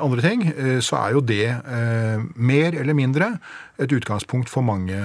[0.00, 0.46] andre ting.
[0.80, 1.44] Så er jo det
[2.34, 3.34] mer eller mindre
[3.80, 4.96] et utgangspunkt for mange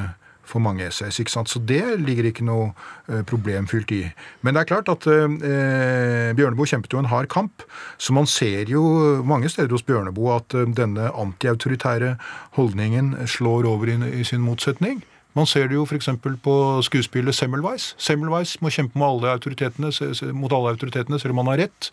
[0.46, 1.20] for mange essays.
[1.20, 1.50] ikke sant?
[1.50, 2.72] Så det ligger ikke noe
[3.10, 4.04] eh, problemfylt i.
[4.42, 7.66] Men det er klart at eh, Bjørneboe kjempet jo en hard kamp.
[7.98, 8.84] Så man ser jo
[9.26, 12.16] mange steder hos Bjørneboe at eh, denne antiautoritære
[12.60, 15.04] holdningen slår over i, i sin motsetning.
[15.36, 16.08] Man ser det jo f.eks.
[16.44, 16.56] på
[16.88, 17.92] skuespillet Semmelweis.
[18.00, 19.92] Semmelweis må kjempe mot alle autoritetene,
[20.32, 21.90] mot alle autoritetene selv om han har rett.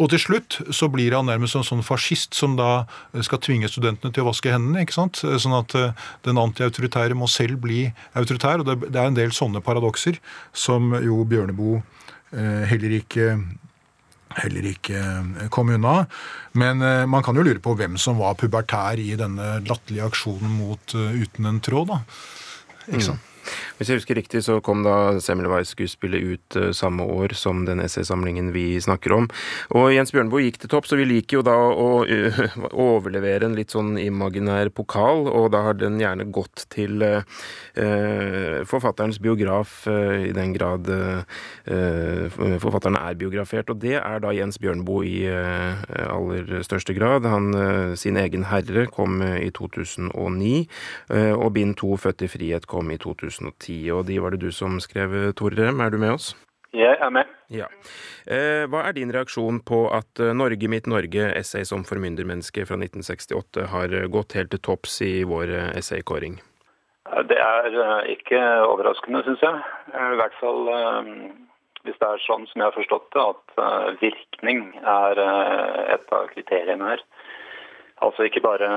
[0.00, 2.84] Og til slutt så blir han nærmest en sånn fascist som da
[3.24, 4.84] skal tvinge studentene til å vaske hendene.
[4.84, 5.22] ikke sant?
[5.22, 7.86] Sånn at eh, den antiautoritære må selv bli
[8.18, 8.62] autoritær.
[8.62, 10.20] Og det er en del sånne paradokser
[10.52, 11.82] som jo Bjørneboe
[12.32, 13.34] eh, heller ikke
[14.32, 16.06] heller ikke eh, kom unna.
[16.58, 20.94] Men man kan jo lure på hvem som var pubertær i denne latterlige aksjonen mot
[20.94, 21.92] Uten en tråd.
[21.92, 22.00] da.
[22.88, 23.20] Ikke sant?
[23.20, 23.31] Mm.
[23.78, 28.52] Hvis jeg husker riktig, så kom da Semmelweis-skuespillet ut uh, samme år som den essaysamlingen
[28.54, 29.28] vi snakker om.
[29.76, 31.88] Og Jens Bjørneboe gikk til topp, så vi liker jo da å
[32.86, 37.22] overlevere en litt sånn imaginær pokal, og da har den gjerne gått til uh,
[38.68, 40.86] forfatterens biograf, i den grad
[42.62, 43.70] forfatteren er biografert.
[43.72, 47.26] Og det er da Jens Bjørneboe i aller største grad.
[47.28, 50.52] Han, sin egen herre kom i 2009,
[51.32, 53.31] og bind to, Født i frihet, kom i 2010.
[53.32, 55.80] 2010, og de var det du som skrev, Tore Rem.
[55.80, 56.32] Er du med oss?
[56.72, 57.28] Jeg er med.
[57.52, 57.66] Ja.
[58.24, 62.78] Eh, hva er din reaksjon på at eh, Norge mitt Norge, essay som formyndermenneske fra
[62.80, 66.40] 1968, har eh, gått helt til topps i vår essaykåring?
[67.28, 67.76] Det er
[68.08, 69.60] ikke overraskende, syns jeg.
[69.92, 70.60] I hvert fall
[71.82, 75.18] hvis det er sånn som jeg har forstått det, at virkning er
[75.92, 77.02] et av kriteriene her.
[78.02, 78.68] Altså ikke bare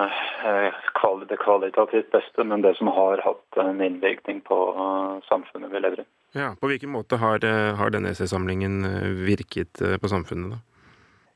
[0.45, 5.81] eh, det kvalitativt beste, men det som har hatt en innvirkning på eh, samfunnet vi
[5.81, 6.07] lever i.
[6.35, 7.39] Ja, På hvilken måte har,
[7.79, 8.83] har denne essaysamlingen
[9.25, 10.57] virket på samfunnet, da?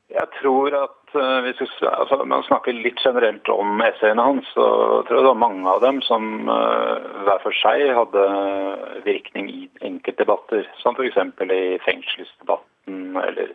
[0.10, 1.14] Jeg tror at
[1.46, 4.66] hvis altså, man snakker litt generelt om essayene hans, så
[5.06, 8.26] tror jeg det var mange av dem som hver for seg hadde
[9.06, 10.66] virkning i enkeltdebatter.
[10.82, 11.22] Som f.eks.
[11.46, 13.54] i fengselsdebatten eller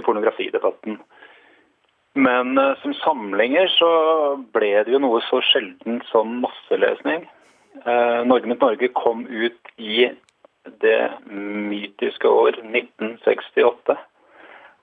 [0.00, 0.98] i pornografidebatten.
[2.14, 3.90] Men uh, som samlinger så
[4.54, 7.28] ble det jo noe så sjelden som masselesning.
[7.80, 10.08] Norge mot Norge kom ut i
[10.82, 13.94] det mytiske år 1968.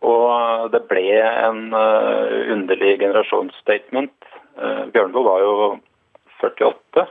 [0.05, 4.13] Og det ble en uh, underlig generasjonsstatement.
[4.57, 5.55] Uh, Bjørnboe var jo
[6.41, 7.07] 48,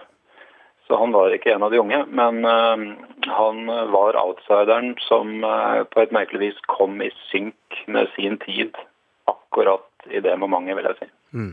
[0.86, 2.04] så han var ikke en av de unge.
[2.06, 2.86] Men uh,
[3.26, 5.42] han var outsideren som
[5.90, 8.78] på et merkelig vis kom i synk med sin tid
[9.26, 11.10] akkurat i det momentet, vil jeg si.
[11.36, 11.52] Mm.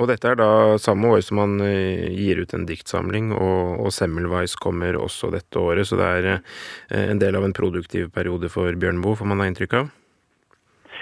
[0.00, 4.56] Og dette er da samme år som han gir ut en diktsamling, og, og Semmelweis
[4.58, 6.30] kommer også dette året, så det er
[7.12, 9.90] en del av en produktiv periode for Bjørnboe, får man ha inntrykk av?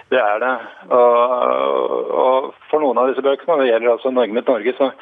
[0.08, 0.54] Det er det.
[0.96, 4.92] Og, og for noen av disse bøkene, det gjelder altså Norge mitt Norge, så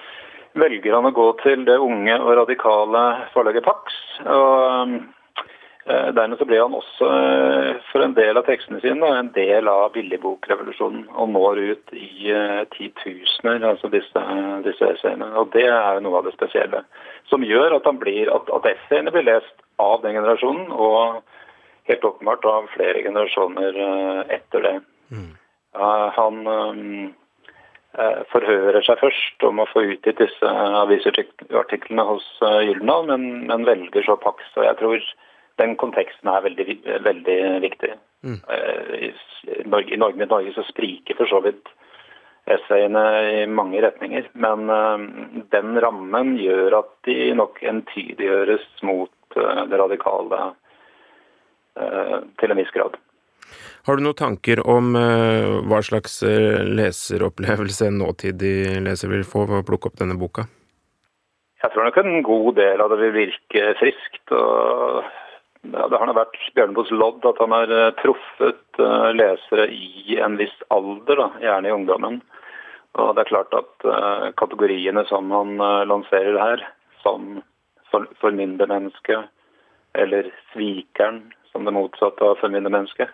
[0.57, 4.01] velger han å gå til det unge og radikale forlaget Pax.
[4.24, 4.97] Og eh,
[5.87, 9.93] Dermed så ble han også eh, for en del av tekstene sine en del av
[9.95, 11.05] billigbokrevolusjonen.
[11.14, 14.22] Og når ut i uh, titusener, altså disse,
[14.66, 15.28] disse essayene.
[15.39, 16.82] Og det er noe av det spesielle.
[17.30, 21.22] Som gjør at, han blir, at, at essayene blir lest av den generasjonen, og
[21.87, 23.78] helt åpenbart av flere generasjoner
[24.34, 24.74] etter det.
[25.14, 25.28] Mm.
[26.16, 30.51] Han eh, forhører seg først om å få utgitt disse
[30.82, 34.43] avisartiklene hos Gyldendal, men, men, velger så Pax.
[34.57, 35.07] Og jeg tror
[35.61, 36.67] den konteksten er veldig,
[37.05, 37.93] veldig viktig.
[38.27, 38.39] Mm.
[38.45, 39.11] Uh, I,
[39.65, 41.71] Norge, I Norge Norge så spriker for så vidt
[42.47, 43.05] essayene
[43.43, 44.29] i mange retninger.
[44.35, 45.07] Men uh,
[45.55, 50.55] den rammen gjør at de nok entydiggjøres mot det radikale
[52.41, 52.95] til en viss grad.
[53.85, 59.67] Har du noen tanker om hva slags leseropplevelse en nåtidig leser vil få ved å
[59.67, 60.47] plukke opp denne boka?
[61.67, 64.25] Jeg tror nok en god del av det vil virke friskt.
[64.31, 65.05] og
[65.73, 68.81] ja, Det har vært Bjørneboes lodd at han har uh, truffet
[69.17, 72.19] lesere i en viss alder, da, gjerne i ungdommen.
[73.01, 73.87] Og det er klart at
[74.41, 75.57] kategoriene som han
[75.89, 76.62] lanserer her,
[77.01, 77.43] som
[77.93, 78.09] for,
[79.97, 81.21] eller svikeren,
[81.53, 83.09] som det motsatte av formyndermenneske,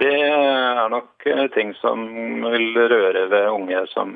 [0.00, 2.04] det er nok eh, ting som
[2.46, 4.14] vil røre ved unge som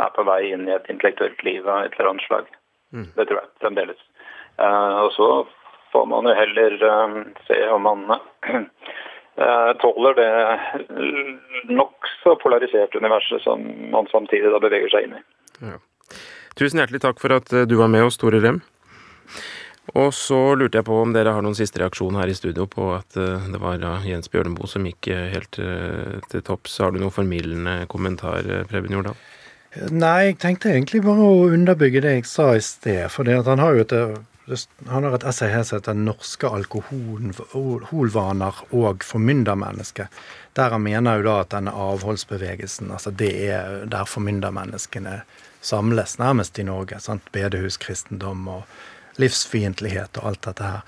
[0.00, 2.48] er på vei inn i et intellektuelt liv av et eller annet slag.
[2.94, 3.08] Mm.
[3.16, 4.00] Det tror jeg fremdeles.
[4.60, 5.26] Og så
[5.92, 10.32] får man jo heller uh, se om man uh, tåler det
[11.70, 13.62] nokså polariserte universet som
[13.92, 15.24] man samtidig da beveger seg inn i.
[15.70, 15.78] Ja.
[16.58, 18.60] Tusen hjertelig takk for at du var med oss, Tore Rem.
[19.98, 22.92] Og så lurte jeg på om dere har noen siste reaksjon her i studio på
[22.94, 26.78] at eh, det var Jens Bjørneboe som gikk eh, helt eh, til topps.
[26.82, 29.18] Har du noen formildende kommentar, Preben Jordal?
[29.90, 33.04] Nei, jeg tenkte egentlig bare å underbygge det jeg sa i sted.
[33.10, 33.96] For han har jo et,
[34.86, 40.08] han har et essay her som heter 'Norske alkoholvaner og formyndermennesket'.
[40.52, 45.22] Der han mener jo da at denne avholdsbevegelsen, altså det er der formyndermenneskene
[45.60, 47.00] samles nærmest i Norge.
[47.00, 47.32] sant?
[47.32, 48.62] Bedehuskristendom og
[49.20, 50.80] livsfiendtlighet og alt dette her.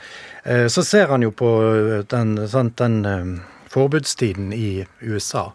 [0.45, 3.27] Eh, så ser han jo på eh, den, sant, den eh,
[3.73, 5.51] forbudstiden i USA.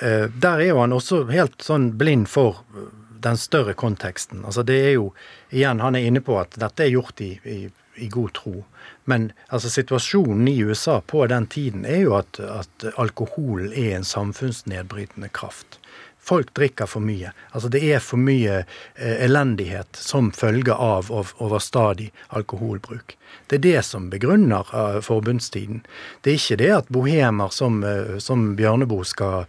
[0.00, 2.60] Der er jo han også helt sånn blind for
[3.24, 4.44] den større konteksten.
[4.44, 5.12] Altså det er jo,
[5.50, 7.58] igjen, Han er inne på at dette er gjort i, i,
[7.96, 8.64] i god tro.
[9.04, 14.04] Men altså, situasjonen i USA på den tiden er jo at, at alkohol er en
[14.04, 15.80] samfunnsnedbrytende kraft
[16.28, 17.32] folk drikker for mye.
[17.50, 23.16] Altså det er for mye eh, elendighet som følge av overstadig alkoholbruk.
[23.48, 25.82] Det er det som begrunner uh, forbundstiden.
[26.24, 29.46] Det er ikke det at bohemer som, uh, som Bjørneboe skal,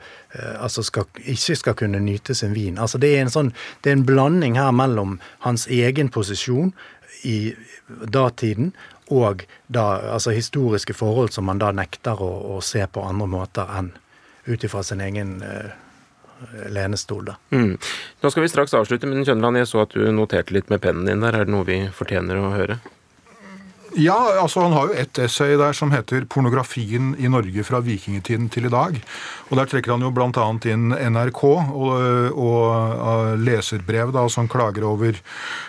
[0.59, 2.77] altså skal, ikke skal kunne nyte sin vin.
[2.77, 3.51] Altså det, er en sånn,
[3.84, 5.17] det er en blanding her mellom
[5.47, 6.71] hans egen posisjon
[7.27, 7.55] i
[8.13, 8.71] datiden
[9.09, 13.71] og da, altså historiske forhold som man da nekter å, å se på andre måter
[13.80, 13.91] enn
[14.45, 15.73] ut ifra sin egen uh,
[16.69, 17.25] lenestol.
[17.31, 17.35] Da.
[17.55, 17.75] Mm.
[18.21, 21.09] Nå skal vi straks avslutte, men Kjønland, jeg så at du noterte litt med pennen
[21.09, 21.35] din der.
[21.35, 22.79] Er det noe vi fortjener å høre?
[23.97, 28.49] Ja, altså han har jo ett essay der som heter 'Pornografien i Norge fra vikingtiden
[28.49, 29.01] til i dag'.
[29.49, 30.29] Og Der trekker han jo bl.a.
[30.69, 35.17] inn NRK og, og leserbrev da, som klager over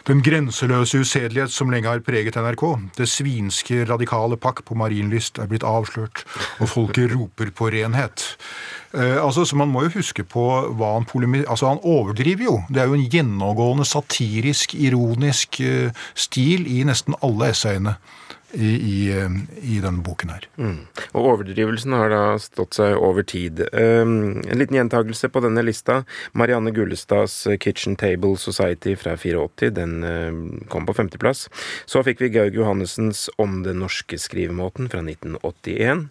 [0.06, 2.92] den grenseløse usedelighet som lenge har preget NRK.
[2.96, 6.24] Det svinske radikale pakk på Marienlyst er blitt avslørt,
[6.60, 8.36] og folket roper på renhet.
[8.95, 12.57] Eh, altså, så Man må jo huske på hva han polemiserer Altså, Han overdriver jo.
[12.68, 17.97] Det er jo en gjennomgående satirisk, ironisk eh, stil i nesten alle essayene.
[18.53, 19.14] i, i,
[19.62, 20.47] i denne boken her.
[20.59, 20.78] Mm.
[21.14, 23.62] Og overdrivelsen har da stått seg over tid.
[23.70, 26.01] Um, en liten gjentagelse på denne lista.
[26.34, 31.47] Marianne Gullestads Kitchen Table Society fra 84, den uh, kom på femteplass.
[31.86, 36.09] Så fikk vi Gaug Johannessens Om den norske skrivemåten fra 1981.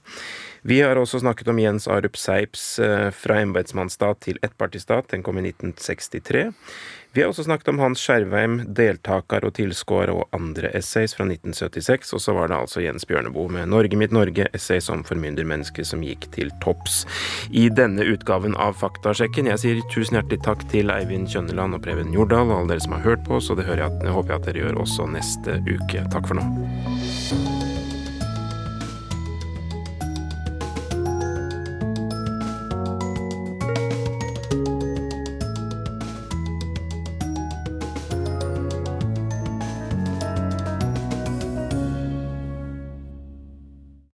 [0.61, 5.39] Vi har også snakket om Jens Arup Seips uh, Fra embetsmannsstat til ettpartistat, den kom
[5.39, 6.49] i 1963.
[7.11, 12.11] Vi har også snakket om Hans Skjervheim, deltaker og tilskuer og andre essays fra 1976,
[12.13, 16.03] og så var det altså Jens Bjørneboe med Norge mitt Norge, essay som formyndermennesket som
[16.05, 17.01] gikk til topps
[17.49, 19.49] i denne utgaven av Faktasjekken.
[19.49, 22.93] Jeg sier tusen hjertelig takk til Eivind Kjønneland og Preben Jordal og alle dere som
[22.99, 26.05] har hørt på oss, og det jeg, håper jeg at dere gjør også neste uke.
[26.13, 27.68] Takk for nå.